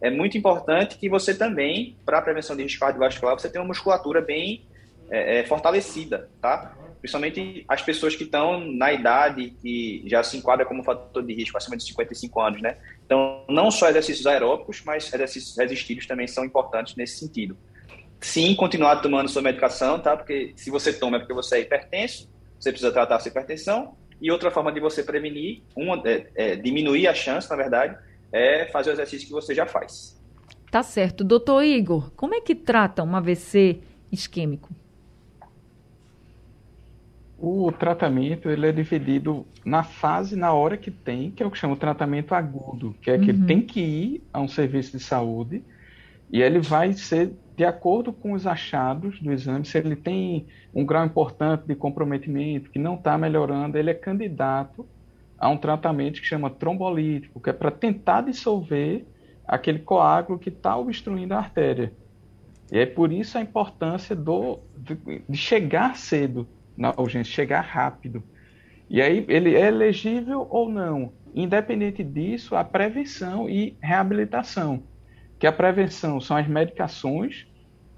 É 0.00 0.10
muito 0.10 0.36
importante 0.36 0.98
que 0.98 1.08
você 1.08 1.34
também, 1.34 1.96
para 2.04 2.18
a 2.18 2.22
prevenção 2.22 2.54
de 2.54 2.62
risco 2.62 2.80
cardiovascular, 2.80 3.38
você 3.38 3.48
tenha 3.48 3.62
uma 3.62 3.68
musculatura 3.68 4.20
bem 4.20 4.66
é, 5.10 5.40
é, 5.40 5.46
fortalecida, 5.46 6.28
tá? 6.42 6.76
Principalmente 7.00 7.64
as 7.68 7.82
pessoas 7.82 8.14
que 8.14 8.24
estão 8.24 8.60
na 8.60 8.92
idade 8.92 9.54
que 9.62 10.02
já 10.06 10.22
se 10.22 10.36
enquadra 10.36 10.66
como 10.66 10.82
fator 10.82 11.22
de 11.22 11.34
risco 11.34 11.56
acima 11.56 11.76
de 11.76 11.84
55 11.84 12.40
anos, 12.40 12.62
né? 12.62 12.76
Então, 13.04 13.44
não 13.48 13.70
só 13.70 13.88
exercícios 13.88 14.26
aeróbicos, 14.26 14.82
mas 14.84 15.12
exercícios 15.12 15.56
resistidos 15.56 16.06
também 16.06 16.26
são 16.26 16.44
importantes 16.44 16.96
nesse 16.96 17.18
sentido 17.18 17.56
sim 18.24 18.54
continuar 18.54 18.96
tomando 18.96 19.28
sua 19.28 19.42
medicação, 19.42 19.98
tá? 20.00 20.16
Porque 20.16 20.54
se 20.56 20.70
você 20.70 20.94
toma 20.94 21.18
é 21.18 21.20
porque 21.20 21.34
você 21.34 21.56
é 21.56 21.60
hipertenso, 21.60 22.26
você 22.64 22.72
precisa 22.72 22.92
tratar 22.92 23.16
a 23.16 23.20
sua 23.20 23.28
hipertensão. 23.28 23.94
E 24.20 24.30
outra 24.30 24.50
forma 24.50 24.72
de 24.72 24.80
você 24.80 25.02
prevenir, 25.02 25.62
uma, 25.76 26.00
é, 26.04 26.26
é, 26.34 26.56
diminuir 26.56 27.06
a 27.06 27.14
chance, 27.14 27.48
na 27.50 27.56
verdade, 27.56 27.96
é 28.32 28.66
fazer 28.66 28.90
o 28.90 28.92
exercício 28.92 29.26
que 29.26 29.32
você 29.32 29.54
já 29.54 29.66
faz. 29.66 30.18
Tá 30.70 30.82
certo. 30.82 31.22
Doutor 31.22 31.62
Igor, 31.62 32.10
como 32.12 32.34
é 32.34 32.40
que 32.40 32.54
trata 32.54 33.02
um 33.02 33.14
AVC 33.14 33.80
isquêmico? 34.10 34.70
O 37.38 37.70
tratamento 37.70 38.48
ele 38.48 38.66
é 38.66 38.72
dividido 38.72 39.46
na 39.64 39.82
fase, 39.82 40.34
na 40.34 40.52
hora 40.52 40.76
que 40.76 40.90
tem, 40.90 41.30
que 41.30 41.42
é 41.42 41.46
o 41.46 41.50
que 41.50 41.58
chama 41.58 41.74
de 41.74 41.80
tratamento 41.80 42.34
agudo, 42.34 42.94
que 43.02 43.10
é 43.10 43.18
que 43.18 43.32
uhum. 43.32 43.46
tem 43.46 43.60
que 43.60 43.80
ir 43.80 44.22
a 44.32 44.40
um 44.40 44.48
serviço 44.48 44.96
de 44.96 45.02
saúde 45.02 45.62
e 46.34 46.42
ele 46.42 46.58
vai 46.58 46.92
ser 46.92 47.32
de 47.56 47.64
acordo 47.64 48.12
com 48.12 48.32
os 48.32 48.44
achados 48.44 49.20
do 49.20 49.32
exame, 49.32 49.64
se 49.64 49.78
ele 49.78 49.94
tem 49.94 50.48
um 50.74 50.84
grau 50.84 51.06
importante 51.06 51.64
de 51.64 51.76
comprometimento, 51.76 52.70
que 52.70 52.78
não 52.80 52.96
está 52.96 53.16
melhorando, 53.16 53.78
ele 53.78 53.90
é 53.90 53.94
candidato 53.94 54.84
a 55.38 55.48
um 55.48 55.56
tratamento 55.56 56.20
que 56.20 56.26
chama 56.26 56.50
trombolítico, 56.50 57.40
que 57.40 57.50
é 57.50 57.52
para 57.52 57.70
tentar 57.70 58.22
dissolver 58.22 59.06
aquele 59.46 59.78
coágulo 59.78 60.36
que 60.36 60.48
está 60.48 60.76
obstruindo 60.76 61.34
a 61.34 61.38
artéria. 61.38 61.92
E 62.72 62.80
é 62.80 62.86
por 62.86 63.12
isso 63.12 63.38
a 63.38 63.40
importância 63.40 64.16
do, 64.16 64.58
de, 64.76 65.22
de 65.28 65.38
chegar 65.38 65.96
cedo 65.96 66.48
na 66.76 66.92
urgência, 66.98 67.32
chegar 67.32 67.60
rápido. 67.60 68.24
E 68.90 69.00
aí 69.00 69.24
ele 69.28 69.54
é 69.54 69.68
elegível 69.68 70.48
ou 70.50 70.68
não. 70.68 71.12
Independente 71.32 72.02
disso, 72.02 72.56
a 72.56 72.64
prevenção 72.64 73.48
e 73.48 73.76
reabilitação 73.80 74.82
que 75.44 75.48
a 75.48 75.52
prevenção 75.52 76.22
são 76.22 76.38
as 76.38 76.48
medicações, 76.48 77.46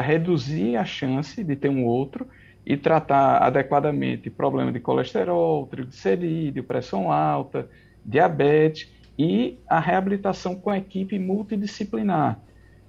reduzir 0.01 0.77
a 0.77 0.85
chance 0.85 1.45
de 1.45 1.55
ter 1.55 1.69
um 1.69 1.85
outro 1.85 2.27
e 2.67 2.77
tratar 2.77 3.41
adequadamente 3.41 4.29
problema 4.29 4.73
de 4.73 4.81
colesterol, 4.81 5.65
triglicerídeo, 5.69 6.65
pressão 6.65 7.13
alta, 7.13 7.71
diabetes 8.05 8.93
e 9.17 9.61
a 9.69 9.79
reabilitação 9.79 10.57
com 10.57 10.71
a 10.71 10.79
equipe 10.79 11.21
multidisciplinar. 11.21 12.41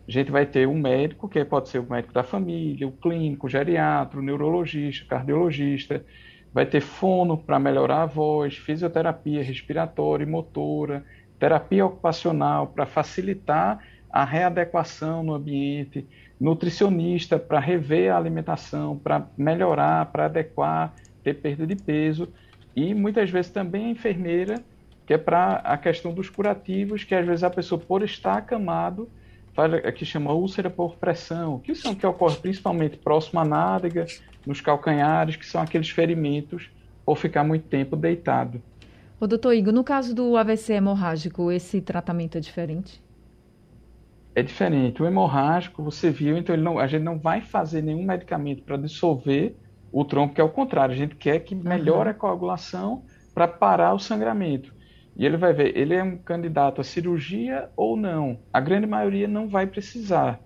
a 0.08 0.12
gente 0.12 0.32
vai 0.32 0.44
ter 0.44 0.68
um 0.68 0.80
médico, 0.82 1.30
que 1.30 1.46
pode 1.46 1.70
ser 1.70 1.78
o 1.78 1.88
médico 1.88 2.16
da 2.16 2.24
família, 2.24 2.88
o 2.88 2.92
clínico, 2.92 3.46
o 3.46 3.50
geriatra, 3.52 4.20
o 4.20 4.24
neurologista, 4.24 5.06
o 5.06 5.08
cardiologista, 5.08 6.04
vai 6.52 6.66
ter 6.66 6.82
fono 6.82 7.38
para 7.38 7.60
melhorar 7.60 8.02
a 8.02 8.06
voz, 8.08 8.58
fisioterapia 8.58 9.44
respiratória 9.44 10.24
e 10.24 10.28
motora, 10.28 11.06
terapia 11.38 11.86
ocupacional 11.86 12.66
para 12.66 12.88
facilitar 12.88 13.80
a 14.18 14.24
readequação 14.24 15.22
no 15.22 15.36
ambiente, 15.36 16.04
nutricionista 16.42 17.38
para 17.38 17.60
rever 17.60 18.12
a 18.12 18.18
alimentação, 18.18 18.98
para 18.98 19.28
melhorar, 19.38 20.08
para 20.08 20.26
adequar, 20.26 20.92
ter 21.24 21.36
perda 21.36 21.68
de 21.68 21.76
peso 21.76 22.28
e 22.76 22.96
muitas 22.96 23.30
vezes 23.30 23.52
também 23.52 23.86
a 23.86 23.90
enfermeira, 23.90 24.64
que 25.06 25.14
é 25.14 25.20
para 25.20 25.58
a 25.58 25.78
questão 25.78 26.12
dos 26.12 26.32
curativos, 26.32 27.04
que 27.04 27.14
às 27.14 27.28
vezes 27.28 27.44
a 27.44 27.50
pessoa 27.52 27.80
por 27.80 28.02
estar 28.02 28.38
acamado 28.38 29.08
que 29.96 30.04
chama 30.04 30.34
úlcera 30.34 30.70
por 30.70 30.96
pressão, 30.96 31.60
que 31.60 31.76
são 31.76 31.94
que 31.94 32.06
ocorre 32.06 32.38
principalmente 32.38 32.98
próximo 32.98 33.40
à 33.40 33.46
nádega, 33.46 34.08
nos 34.48 34.62
calcanhares, 34.62 35.36
que 35.36 35.46
são 35.46 35.62
aqueles 35.62 35.92
ferimentos 35.92 36.72
por 37.06 37.20
ficar 37.20 37.44
muito 37.44 37.68
tempo 37.68 37.96
deitado. 37.96 38.64
O 39.20 39.28
doutor 39.28 39.54
Igor, 39.54 39.74
no 39.74 39.84
caso 39.84 40.16
do 40.16 40.36
AVC 40.36 40.74
hemorrágico, 40.74 41.52
esse 41.52 41.82
tratamento 41.82 42.36
é 42.40 42.42
diferente? 42.42 43.06
É 44.38 44.44
diferente. 44.44 45.02
O 45.02 45.08
hemorrágico, 45.08 45.82
você 45.82 46.12
viu, 46.12 46.38
então 46.38 46.56
não, 46.58 46.78
a 46.78 46.86
gente 46.86 47.02
não 47.02 47.18
vai 47.18 47.42
fazer 47.42 47.82
nenhum 47.82 48.04
medicamento 48.04 48.62
para 48.62 48.78
dissolver 48.78 49.56
o 49.92 50.06
tronco, 50.06 50.36
que 50.36 50.40
é 50.40 50.44
o 50.44 50.50
contrário, 50.50 50.94
a 50.94 50.96
gente 50.96 51.16
quer 51.16 51.40
que 51.40 51.56
melhore 51.56 52.10
uhum. 52.10 52.16
a 52.16 52.20
coagulação 52.20 53.04
para 53.34 53.48
parar 53.48 53.96
o 53.96 54.00
sangramento. 54.00 54.72
E 55.16 55.26
ele 55.26 55.38
vai 55.38 55.54
ver, 55.54 55.76
ele 55.76 55.96
é 55.96 56.04
um 56.04 56.20
candidato 56.20 56.80
a 56.80 56.84
cirurgia 56.84 57.72
ou 57.76 57.98
não. 57.98 58.38
A 58.54 58.60
grande 58.60 58.86
maioria 58.86 59.28
não 59.28 59.50
vai 59.50 59.66
precisar. 59.66 60.40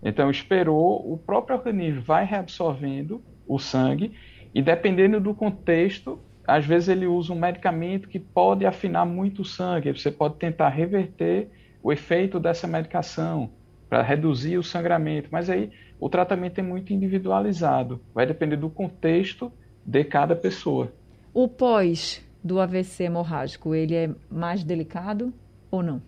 Então, 0.00 0.30
esperou, 0.30 1.12
o 1.12 1.18
próprio 1.18 1.56
organismo 1.56 2.00
vai 2.00 2.24
reabsorvendo 2.24 3.24
o 3.48 3.58
sangue 3.58 4.12
e, 4.54 4.62
dependendo 4.62 5.18
do 5.18 5.34
contexto, 5.34 6.20
às 6.46 6.64
vezes 6.64 6.90
ele 6.90 7.08
usa 7.08 7.32
um 7.32 7.40
medicamento 7.40 8.08
que 8.08 8.20
pode 8.20 8.64
afinar 8.64 9.04
muito 9.04 9.42
o 9.42 9.44
sangue. 9.44 9.90
Você 9.90 10.12
pode 10.12 10.36
tentar 10.36 10.68
reverter 10.68 11.50
o 11.82 11.92
efeito 11.92 12.38
dessa 12.38 12.66
medicação 12.66 13.50
para 13.88 14.02
reduzir 14.02 14.56
o 14.56 14.62
sangramento. 14.62 15.28
Mas 15.30 15.50
aí 15.50 15.70
o 15.98 16.08
tratamento 16.08 16.58
é 16.58 16.62
muito 16.62 16.92
individualizado. 16.92 18.00
Vai 18.14 18.26
depender 18.26 18.56
do 18.56 18.70
contexto 18.70 19.52
de 19.84 20.04
cada 20.04 20.34
pessoa. 20.34 20.92
O 21.34 21.48
pós 21.48 22.24
do 22.42 22.60
AVC 22.60 23.04
hemorrágico, 23.04 23.74
ele 23.74 23.94
é 23.94 24.10
mais 24.30 24.64
delicado 24.64 25.32
ou 25.70 25.82
não? 25.82 26.02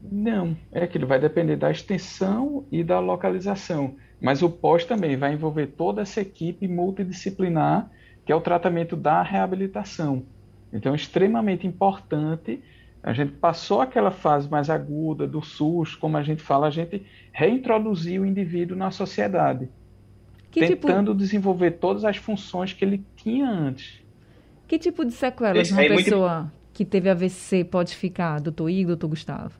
Não, 0.00 0.56
é 0.70 0.86
que 0.86 0.96
ele 0.96 1.06
vai 1.06 1.18
depender 1.18 1.56
da 1.56 1.70
extensão 1.70 2.64
e 2.70 2.84
da 2.84 3.00
localização. 3.00 3.96
Mas 4.20 4.42
o 4.42 4.48
pós 4.48 4.84
também 4.84 5.16
vai 5.16 5.32
envolver 5.32 5.68
toda 5.68 6.02
essa 6.02 6.20
equipe 6.20 6.68
multidisciplinar, 6.68 7.90
que 8.24 8.32
é 8.32 8.36
o 8.36 8.40
tratamento 8.40 8.96
da 8.96 9.22
reabilitação. 9.22 10.24
Então, 10.72 10.92
é 10.92 10.96
extremamente 10.96 11.66
importante. 11.66 12.62
A 13.06 13.12
gente 13.12 13.30
passou 13.34 13.80
aquela 13.80 14.10
fase 14.10 14.50
mais 14.50 14.68
aguda 14.68 15.28
do 15.28 15.40
SUS, 15.40 15.94
como 15.94 16.16
a 16.16 16.24
gente 16.24 16.42
fala, 16.42 16.66
a 16.66 16.70
gente 16.70 17.06
reintroduzir 17.32 18.20
o 18.20 18.26
indivíduo 18.26 18.76
na 18.76 18.90
sociedade, 18.90 19.68
que 20.50 20.66
tipo 20.66 20.88
tentando 20.88 21.12
tipo... 21.12 21.18
desenvolver 21.18 21.70
todas 21.72 22.04
as 22.04 22.16
funções 22.16 22.72
que 22.72 22.84
ele 22.84 23.04
tinha 23.14 23.48
antes. 23.48 24.02
Que 24.66 24.76
tipo 24.76 25.04
de 25.04 25.12
sequelas 25.12 25.70
uma 25.70 25.82
é 25.82 25.88
pessoa 25.88 26.40
muito... 26.40 26.52
que 26.72 26.84
teve 26.84 27.08
AVC 27.08 27.62
pode 27.62 27.94
ficar, 27.94 28.40
doutor 28.40 28.68
Igor, 28.68 28.96
doutor 28.96 29.10
Gustavo? 29.10 29.52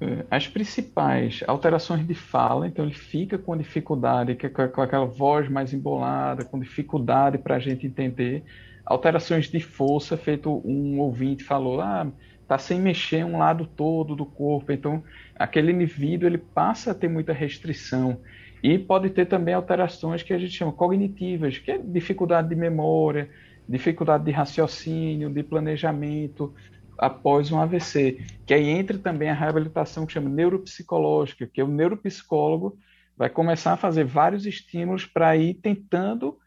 É, 0.00 0.24
as 0.30 0.46
principais 0.46 1.42
alterações 1.48 2.06
de 2.06 2.14
fala, 2.14 2.68
então 2.68 2.84
ele 2.84 2.94
fica 2.94 3.36
com 3.36 3.56
dificuldade, 3.56 4.38
com 4.72 4.82
aquela 4.82 5.06
voz 5.06 5.48
mais 5.48 5.72
embolada, 5.72 6.44
com 6.44 6.60
dificuldade 6.60 7.38
para 7.38 7.56
a 7.56 7.58
gente 7.58 7.88
entender. 7.88 8.44
Alterações 8.84 9.50
de 9.50 9.58
força, 9.58 10.16
feito 10.16 10.62
um 10.64 11.00
ouvinte 11.00 11.42
falou, 11.42 11.80
ah, 11.80 12.06
tá 12.46 12.58
sem 12.58 12.80
mexer 12.80 13.24
um 13.24 13.38
lado 13.38 13.66
todo 13.66 14.14
do 14.14 14.24
corpo, 14.24 14.72
então 14.72 15.02
aquele 15.34 15.72
indivíduo 15.72 16.28
ele 16.28 16.38
passa 16.38 16.92
a 16.92 16.94
ter 16.94 17.08
muita 17.08 17.32
restrição. 17.32 18.20
E 18.62 18.78
pode 18.78 19.10
ter 19.10 19.26
também 19.26 19.54
alterações 19.54 20.22
que 20.22 20.32
a 20.32 20.38
gente 20.38 20.52
chama 20.52 20.72
cognitivas, 20.72 21.58
que 21.58 21.70
é 21.70 21.78
dificuldade 21.78 22.48
de 22.48 22.56
memória, 22.56 23.28
dificuldade 23.68 24.24
de 24.24 24.30
raciocínio, 24.30 25.30
de 25.30 25.42
planejamento 25.42 26.54
após 26.98 27.52
um 27.52 27.60
AVC, 27.60 28.18
que 28.46 28.54
aí 28.54 28.68
entra 28.70 28.98
também 28.98 29.28
a 29.28 29.34
reabilitação 29.34 30.06
que 30.06 30.12
chama 30.12 30.30
neuropsicológica, 30.30 31.46
que 31.46 31.60
é 31.60 31.64
o 31.64 31.68
neuropsicólogo 31.68 32.78
vai 33.16 33.30
começar 33.30 33.72
a 33.72 33.76
fazer 33.76 34.04
vários 34.04 34.44
estímulos 34.46 35.06
para 35.06 35.36
ir 35.36 35.54
tentando 35.54 36.38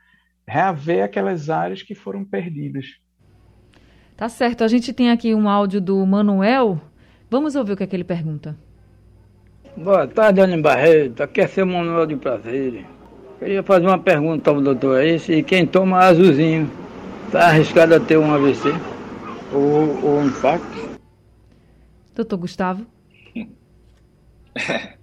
reaver 0.47 1.03
aquelas 1.03 1.49
áreas 1.49 1.81
que 1.81 1.95
foram 1.95 2.23
perdidas. 2.23 2.99
Tá 4.19 4.27
certo. 4.27 4.65
A 4.65 4.67
gente 4.67 4.91
tem 4.91 5.12
aqui 5.12 5.34
um 5.34 5.47
áudio 5.47 5.79
do 5.79 6.05
Manuel. 6.05 6.77
Vamos 7.29 7.55
ouvir 7.55 7.71
o 7.71 7.77
que, 7.77 7.84
é 7.84 7.88
que 7.88 7.95
ele 7.95 8.03
pergunta. 8.03 8.53
Boa 9.77 10.05
tarde, 10.05 10.41
Ana 10.41 10.62
Barreto. 10.62 11.23
Aqui 11.23 11.39
é 11.39 11.47
seu 11.47 11.65
Manuel 11.65 12.05
de 12.05 12.17
Prazer. 12.17 12.86
Queria 13.39 13.63
fazer 13.63 13.88
uma 13.88 13.97
pergunta 13.97 14.49
ao 14.49 14.60
doutor 14.60 14.99
aí, 14.99 15.17
se 15.17 15.41
quem 15.41 15.65
toma 15.65 15.99
azulzinho 15.99 16.69
Está 17.27 17.45
arriscado 17.45 17.95
a 17.95 17.99
ter 17.99 18.17
um 18.17 18.34
AVC 18.34 18.67
ou, 19.53 20.03
ou 20.03 20.17
um 20.17 20.25
infarto. 20.25 20.99
Doutor 22.13 22.38
Gustavo? 22.38 22.86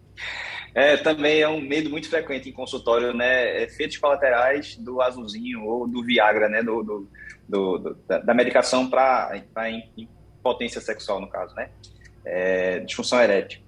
É, 0.74 0.94
também 0.98 1.40
é 1.40 1.48
um 1.48 1.58
medo 1.58 1.88
muito 1.88 2.06
frequente 2.06 2.50
em 2.50 2.52
consultório, 2.52 3.14
né? 3.14 3.62
Efeitos 3.62 3.96
colaterais 3.96 4.76
do 4.76 5.00
azulzinho 5.00 5.64
ou 5.64 5.88
do 5.88 6.04
Viagra, 6.04 6.50
né? 6.50 6.62
Do, 6.62 6.82
do, 6.82 7.08
do, 7.48 7.78
do 7.78 7.94
da, 8.06 8.34
medicação 8.34 8.88
para 8.88 9.42
impotência 9.96 10.80
sexual, 10.80 11.20
no 11.20 11.28
caso, 11.28 11.54
né? 11.54 11.70
É, 12.24 12.80
disfunção 12.80 13.20
erétil. 13.20 13.60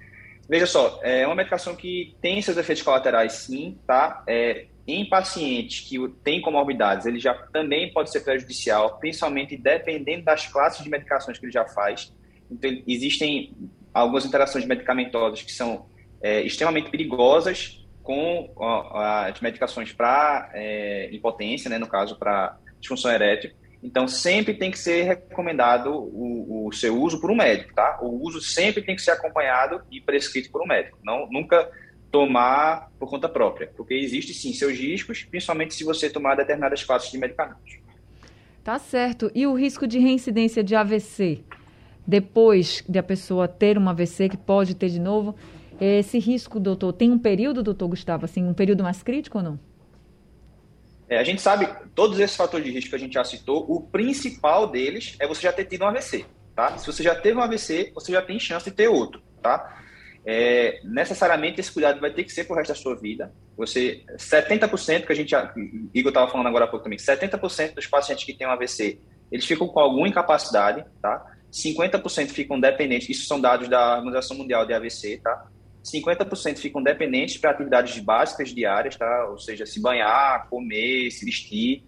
Veja 0.48 0.66
só, 0.66 0.98
é 1.02 1.26
uma 1.26 1.34
medicação 1.34 1.76
que 1.76 2.16
tem 2.20 2.40
seus 2.40 2.56
efeitos 2.56 2.82
colaterais, 2.82 3.32
sim, 3.32 3.78
tá? 3.86 4.22
É, 4.26 4.66
em 4.86 5.06
pacientes 5.06 5.86
que 5.86 5.98
têm 6.24 6.40
comorbidades, 6.40 7.04
ele 7.04 7.20
já 7.20 7.34
também 7.52 7.92
pode 7.92 8.10
ser 8.10 8.20
prejudicial, 8.20 8.98
principalmente 8.98 9.56
dependendo 9.56 10.24
das 10.24 10.46
classes 10.46 10.82
de 10.82 10.88
medicações 10.88 11.38
que 11.38 11.44
ele 11.44 11.52
já 11.52 11.66
faz. 11.66 12.12
Então, 12.50 12.70
existem 12.86 13.54
algumas 13.92 14.24
interações 14.24 14.64
medicamentosas 14.64 15.42
que 15.42 15.52
são 15.52 15.86
é, 16.22 16.40
extremamente 16.40 16.90
perigosas 16.90 17.86
com 18.02 18.50
ó, 18.56 18.98
as 18.98 19.38
medicações 19.42 19.92
para 19.92 20.50
é, 20.54 21.10
impotência, 21.12 21.68
né, 21.68 21.76
no 21.76 21.86
caso, 21.86 22.18
para 22.18 22.56
disfunção 22.80 23.10
erétil. 23.12 23.50
Então, 23.82 24.08
sempre 24.08 24.54
tem 24.54 24.70
que 24.70 24.78
ser 24.78 25.04
recomendado 25.04 25.92
o, 25.92 26.66
o, 26.66 26.72
seu 26.72 27.00
uso 27.00 27.20
por 27.20 27.30
um 27.30 27.36
médico, 27.36 27.72
tá? 27.74 27.98
O 28.02 28.26
uso 28.26 28.40
sempre 28.40 28.82
tem 28.82 28.96
que 28.96 29.02
ser 29.02 29.12
acompanhado 29.12 29.80
e 29.90 30.00
prescrito 30.00 30.50
por 30.50 30.62
um 30.62 30.66
médico. 30.66 30.98
Não, 31.02 31.28
nunca 31.30 31.70
tomar 32.10 32.90
por 32.98 33.08
conta 33.08 33.28
própria, 33.28 33.70
porque 33.76 33.94
existe 33.94 34.34
sim 34.34 34.52
seus 34.52 34.76
riscos, 34.78 35.22
principalmente 35.24 35.74
se 35.74 35.84
você 35.84 36.10
tomar 36.10 36.34
determinadas 36.34 36.82
classes 36.82 37.10
de 37.10 37.18
medicamentos. 37.18 37.78
Tá 38.64 38.78
certo. 38.78 39.30
E 39.34 39.46
o 39.46 39.54
risco 39.54 39.86
de 39.86 39.98
reincidência 39.98 40.64
de 40.64 40.74
AVC? 40.74 41.40
Depois 42.06 42.82
de 42.88 42.98
a 42.98 43.02
pessoa 43.02 43.46
ter 43.46 43.78
um 43.78 43.88
AVC, 43.88 44.30
que 44.30 44.36
pode 44.36 44.74
ter 44.74 44.88
de 44.88 44.98
novo, 44.98 45.36
esse 45.80 46.18
risco, 46.18 46.58
doutor, 46.58 46.92
tem 46.92 47.10
um 47.10 47.18
período, 47.18 47.62
doutor 47.62 47.88
Gustavo, 47.88 48.24
assim, 48.24 48.42
um 48.42 48.54
período 48.54 48.82
mais 48.82 49.02
crítico 49.02 49.38
ou 49.38 49.44
não? 49.44 49.67
É, 51.08 51.18
a 51.18 51.24
gente 51.24 51.40
sabe, 51.40 51.68
todos 51.94 52.18
esses 52.18 52.36
fatores 52.36 52.66
de 52.66 52.72
risco 52.72 52.90
que 52.90 52.96
a 52.96 52.98
gente 52.98 53.14
já 53.14 53.24
citou, 53.24 53.64
o 53.68 53.80
principal 53.80 54.66
deles 54.66 55.16
é 55.18 55.26
você 55.26 55.42
já 55.42 55.52
ter 55.52 55.64
tido 55.64 55.84
um 55.84 55.88
AVC, 55.88 56.26
tá? 56.54 56.76
Se 56.76 56.86
você 56.86 57.02
já 57.02 57.14
teve 57.14 57.38
um 57.38 57.42
AVC, 57.42 57.92
você 57.94 58.12
já 58.12 58.20
tem 58.20 58.38
chance 58.38 58.64
de 58.64 58.76
ter 58.76 58.88
outro, 58.88 59.22
tá? 59.42 59.78
é, 60.30 60.80
necessariamente 60.84 61.58
esse 61.58 61.72
cuidado 61.72 62.00
vai 62.00 62.12
ter 62.12 62.22
que 62.22 62.30
ser 62.30 62.44
para 62.44 62.52
o 62.52 62.56
resto 62.58 62.68
da 62.68 62.74
sua 62.74 62.94
vida. 62.94 63.32
Você, 63.56 64.04
70% 64.16 65.06
que 65.06 65.12
a 65.12 65.14
gente, 65.14 65.34
Igor 65.94 66.10
estava 66.10 66.30
falando 66.30 66.48
agora 66.48 66.66
há 66.66 66.68
pouco 66.68 66.84
também, 66.84 66.98
70% 66.98 67.74
dos 67.74 67.86
pacientes 67.86 68.24
que 68.24 68.34
têm 68.34 68.46
um 68.46 68.50
AVC, 68.50 69.00
eles 69.32 69.46
ficam 69.46 69.66
com 69.66 69.80
alguma 69.80 70.06
incapacidade, 70.06 70.84
tá? 71.00 71.24
50% 71.50 72.28
ficam 72.28 72.60
dependentes, 72.60 73.08
isso 73.08 73.26
são 73.26 73.40
dados 73.40 73.68
da 73.68 73.96
Organização 73.96 74.36
Mundial 74.36 74.66
de 74.66 74.74
AVC, 74.74 75.18
tá? 75.24 75.46
50% 75.92 76.58
ficam 76.58 76.82
dependentes 76.82 77.38
para 77.38 77.50
atividades 77.50 77.98
básicas 77.98 78.50
diárias, 78.50 78.96
tá? 78.96 79.28
Ou 79.30 79.38
seja, 79.38 79.66
se 79.66 79.80
banhar, 79.80 80.48
comer, 80.48 81.10
se 81.10 81.24
vestir. 81.24 81.84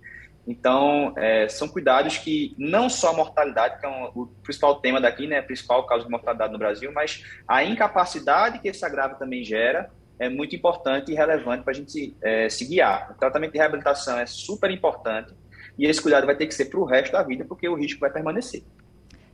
Então, 0.46 1.12
é, 1.16 1.48
são 1.48 1.68
cuidados 1.68 2.18
que 2.18 2.54
não 2.58 2.88
só 2.88 3.10
a 3.10 3.12
mortalidade, 3.12 3.78
que 3.78 3.86
é 3.86 3.88
um, 3.88 4.10
o 4.14 4.26
principal 4.42 4.80
tema 4.80 5.00
daqui, 5.00 5.26
né, 5.26 5.38
a 5.38 5.42
principal 5.42 5.86
causa 5.86 6.04
de 6.04 6.10
mortalidade 6.10 6.52
no 6.52 6.58
Brasil, 6.58 6.90
mas 6.92 7.24
a 7.46 7.62
incapacidade 7.62 8.58
que 8.58 8.68
esse 8.68 8.84
agravo 8.84 9.16
também 9.16 9.44
gera 9.44 9.90
é 10.18 10.28
muito 10.28 10.54
importante 10.56 11.12
e 11.12 11.14
relevante 11.14 11.62
para 11.62 11.72
a 11.72 11.76
gente 11.76 12.16
é, 12.22 12.48
se 12.48 12.64
guiar. 12.66 13.12
O 13.12 13.14
tratamento 13.14 13.52
de 13.52 13.58
reabilitação 13.58 14.18
é 14.18 14.26
super 14.26 14.70
importante 14.70 15.32
e 15.78 15.86
esse 15.86 16.00
cuidado 16.00 16.26
vai 16.26 16.36
ter 16.36 16.46
que 16.46 16.54
ser 16.54 16.66
para 16.66 16.80
o 16.80 16.84
resto 16.84 17.12
da 17.12 17.22
vida, 17.22 17.44
porque 17.44 17.68
o 17.68 17.74
risco 17.74 18.00
vai 18.00 18.10
permanecer. 18.10 18.62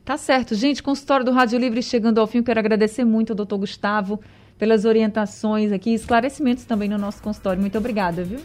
Tá 0.05 0.15
certo, 0.15 0.55
gente. 0.55 0.81
Consultório 0.81 1.25
do 1.25 1.31
Rádio 1.33 1.59
Livre 1.59 1.83
chegando 1.83 2.21
ao 2.21 2.27
fim. 2.27 2.41
Quero 2.41 2.59
agradecer 2.59 3.03
muito 3.03 3.31
ao 3.31 3.35
doutor 3.35 3.57
Gustavo 3.57 4.21
pelas 4.57 4.85
orientações 4.85 5.71
aqui, 5.71 5.93
esclarecimentos 5.93 6.65
também 6.65 6.89
no 6.89 6.97
nosso 6.97 7.21
consultório. 7.21 7.61
Muito 7.61 7.77
obrigada, 7.77 8.23
viu? 8.23 8.39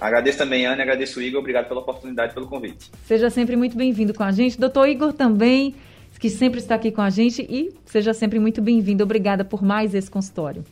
Agradeço 0.00 0.38
também, 0.38 0.64
Ana, 0.64 0.82
agradeço 0.82 1.20
o 1.20 1.22
Igor, 1.22 1.40
obrigado 1.40 1.68
pela 1.68 1.80
oportunidade, 1.80 2.32
pelo 2.32 2.46
convite. 2.46 2.90
Seja 3.04 3.28
sempre 3.28 3.54
muito 3.54 3.76
bem-vindo 3.76 4.14
com 4.14 4.22
a 4.22 4.32
gente. 4.32 4.58
Doutor 4.58 4.88
Igor 4.88 5.12
também, 5.12 5.74
que 6.18 6.30
sempre 6.30 6.58
está 6.58 6.76
aqui 6.76 6.90
com 6.90 7.02
a 7.02 7.10
gente 7.10 7.42
e 7.42 7.74
seja 7.84 8.14
sempre 8.14 8.38
muito 8.38 8.62
bem-vindo. 8.62 9.04
Obrigada 9.04 9.44
por 9.44 9.62
mais 9.62 9.94
esse 9.94 10.10
consultório. 10.10 10.64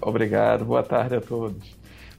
Obrigado, 0.00 0.64
boa 0.64 0.82
tarde 0.82 1.16
a 1.16 1.20
todos. 1.20 1.75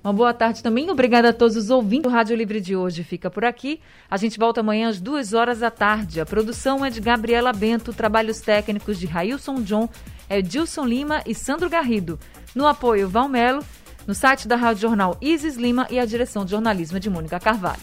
Uma 0.07 0.13
boa 0.13 0.33
tarde 0.33 0.63
também. 0.63 0.89
Obrigada 0.89 1.31
a 1.31 1.33
todos 1.33 1.57
os 1.57 1.69
ouvintes. 1.69 2.09
O 2.09 2.13
Rádio 2.13 2.33
Livre 2.33 2.61
de 2.61 2.77
hoje 2.77 3.03
fica 3.03 3.29
por 3.29 3.43
aqui. 3.43 3.81
A 4.09 4.15
gente 4.15 4.39
volta 4.39 4.61
amanhã 4.61 4.87
às 4.87 5.01
duas 5.01 5.33
horas 5.33 5.59
da 5.59 5.69
tarde. 5.69 6.21
A 6.21 6.25
produção 6.25 6.85
é 6.85 6.89
de 6.89 7.01
Gabriela 7.01 7.51
Bento, 7.51 7.91
trabalhos 7.91 8.39
técnicos 8.39 8.97
de 8.97 9.05
Railson 9.05 9.55
John, 9.63 9.89
Edilson 10.29 10.85
Lima 10.85 11.21
e 11.25 11.35
Sandro 11.35 11.69
Garrido. 11.69 12.17
No 12.55 12.65
apoio, 12.65 13.09
Valmelo 13.09 13.61
no 14.07 14.15
site 14.15 14.47
da 14.47 14.55
Rádio 14.55 14.83
Jornal 14.83 15.17
Isis 15.19 15.57
Lima 15.57 15.85
e 15.89 15.99
a 15.99 16.05
direção 16.05 16.45
de 16.45 16.51
jornalismo 16.51 17.01
de 17.01 17.09
Mônica 17.09 17.37
Carvalho. 17.37 17.81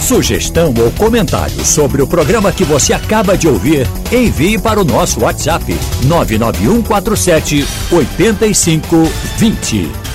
Sugestão 0.00 0.74
ou 0.82 0.90
comentário 0.98 1.64
sobre 1.64 2.02
o 2.02 2.08
programa 2.08 2.50
que 2.50 2.64
você 2.64 2.92
acaba 2.92 3.38
de 3.38 3.46
ouvir, 3.46 3.86
envie 4.10 4.58
para 4.58 4.80
o 4.80 4.84
nosso 4.84 5.20
WhatsApp 5.20 5.64
99147 6.08 7.64
8520. 7.92 10.05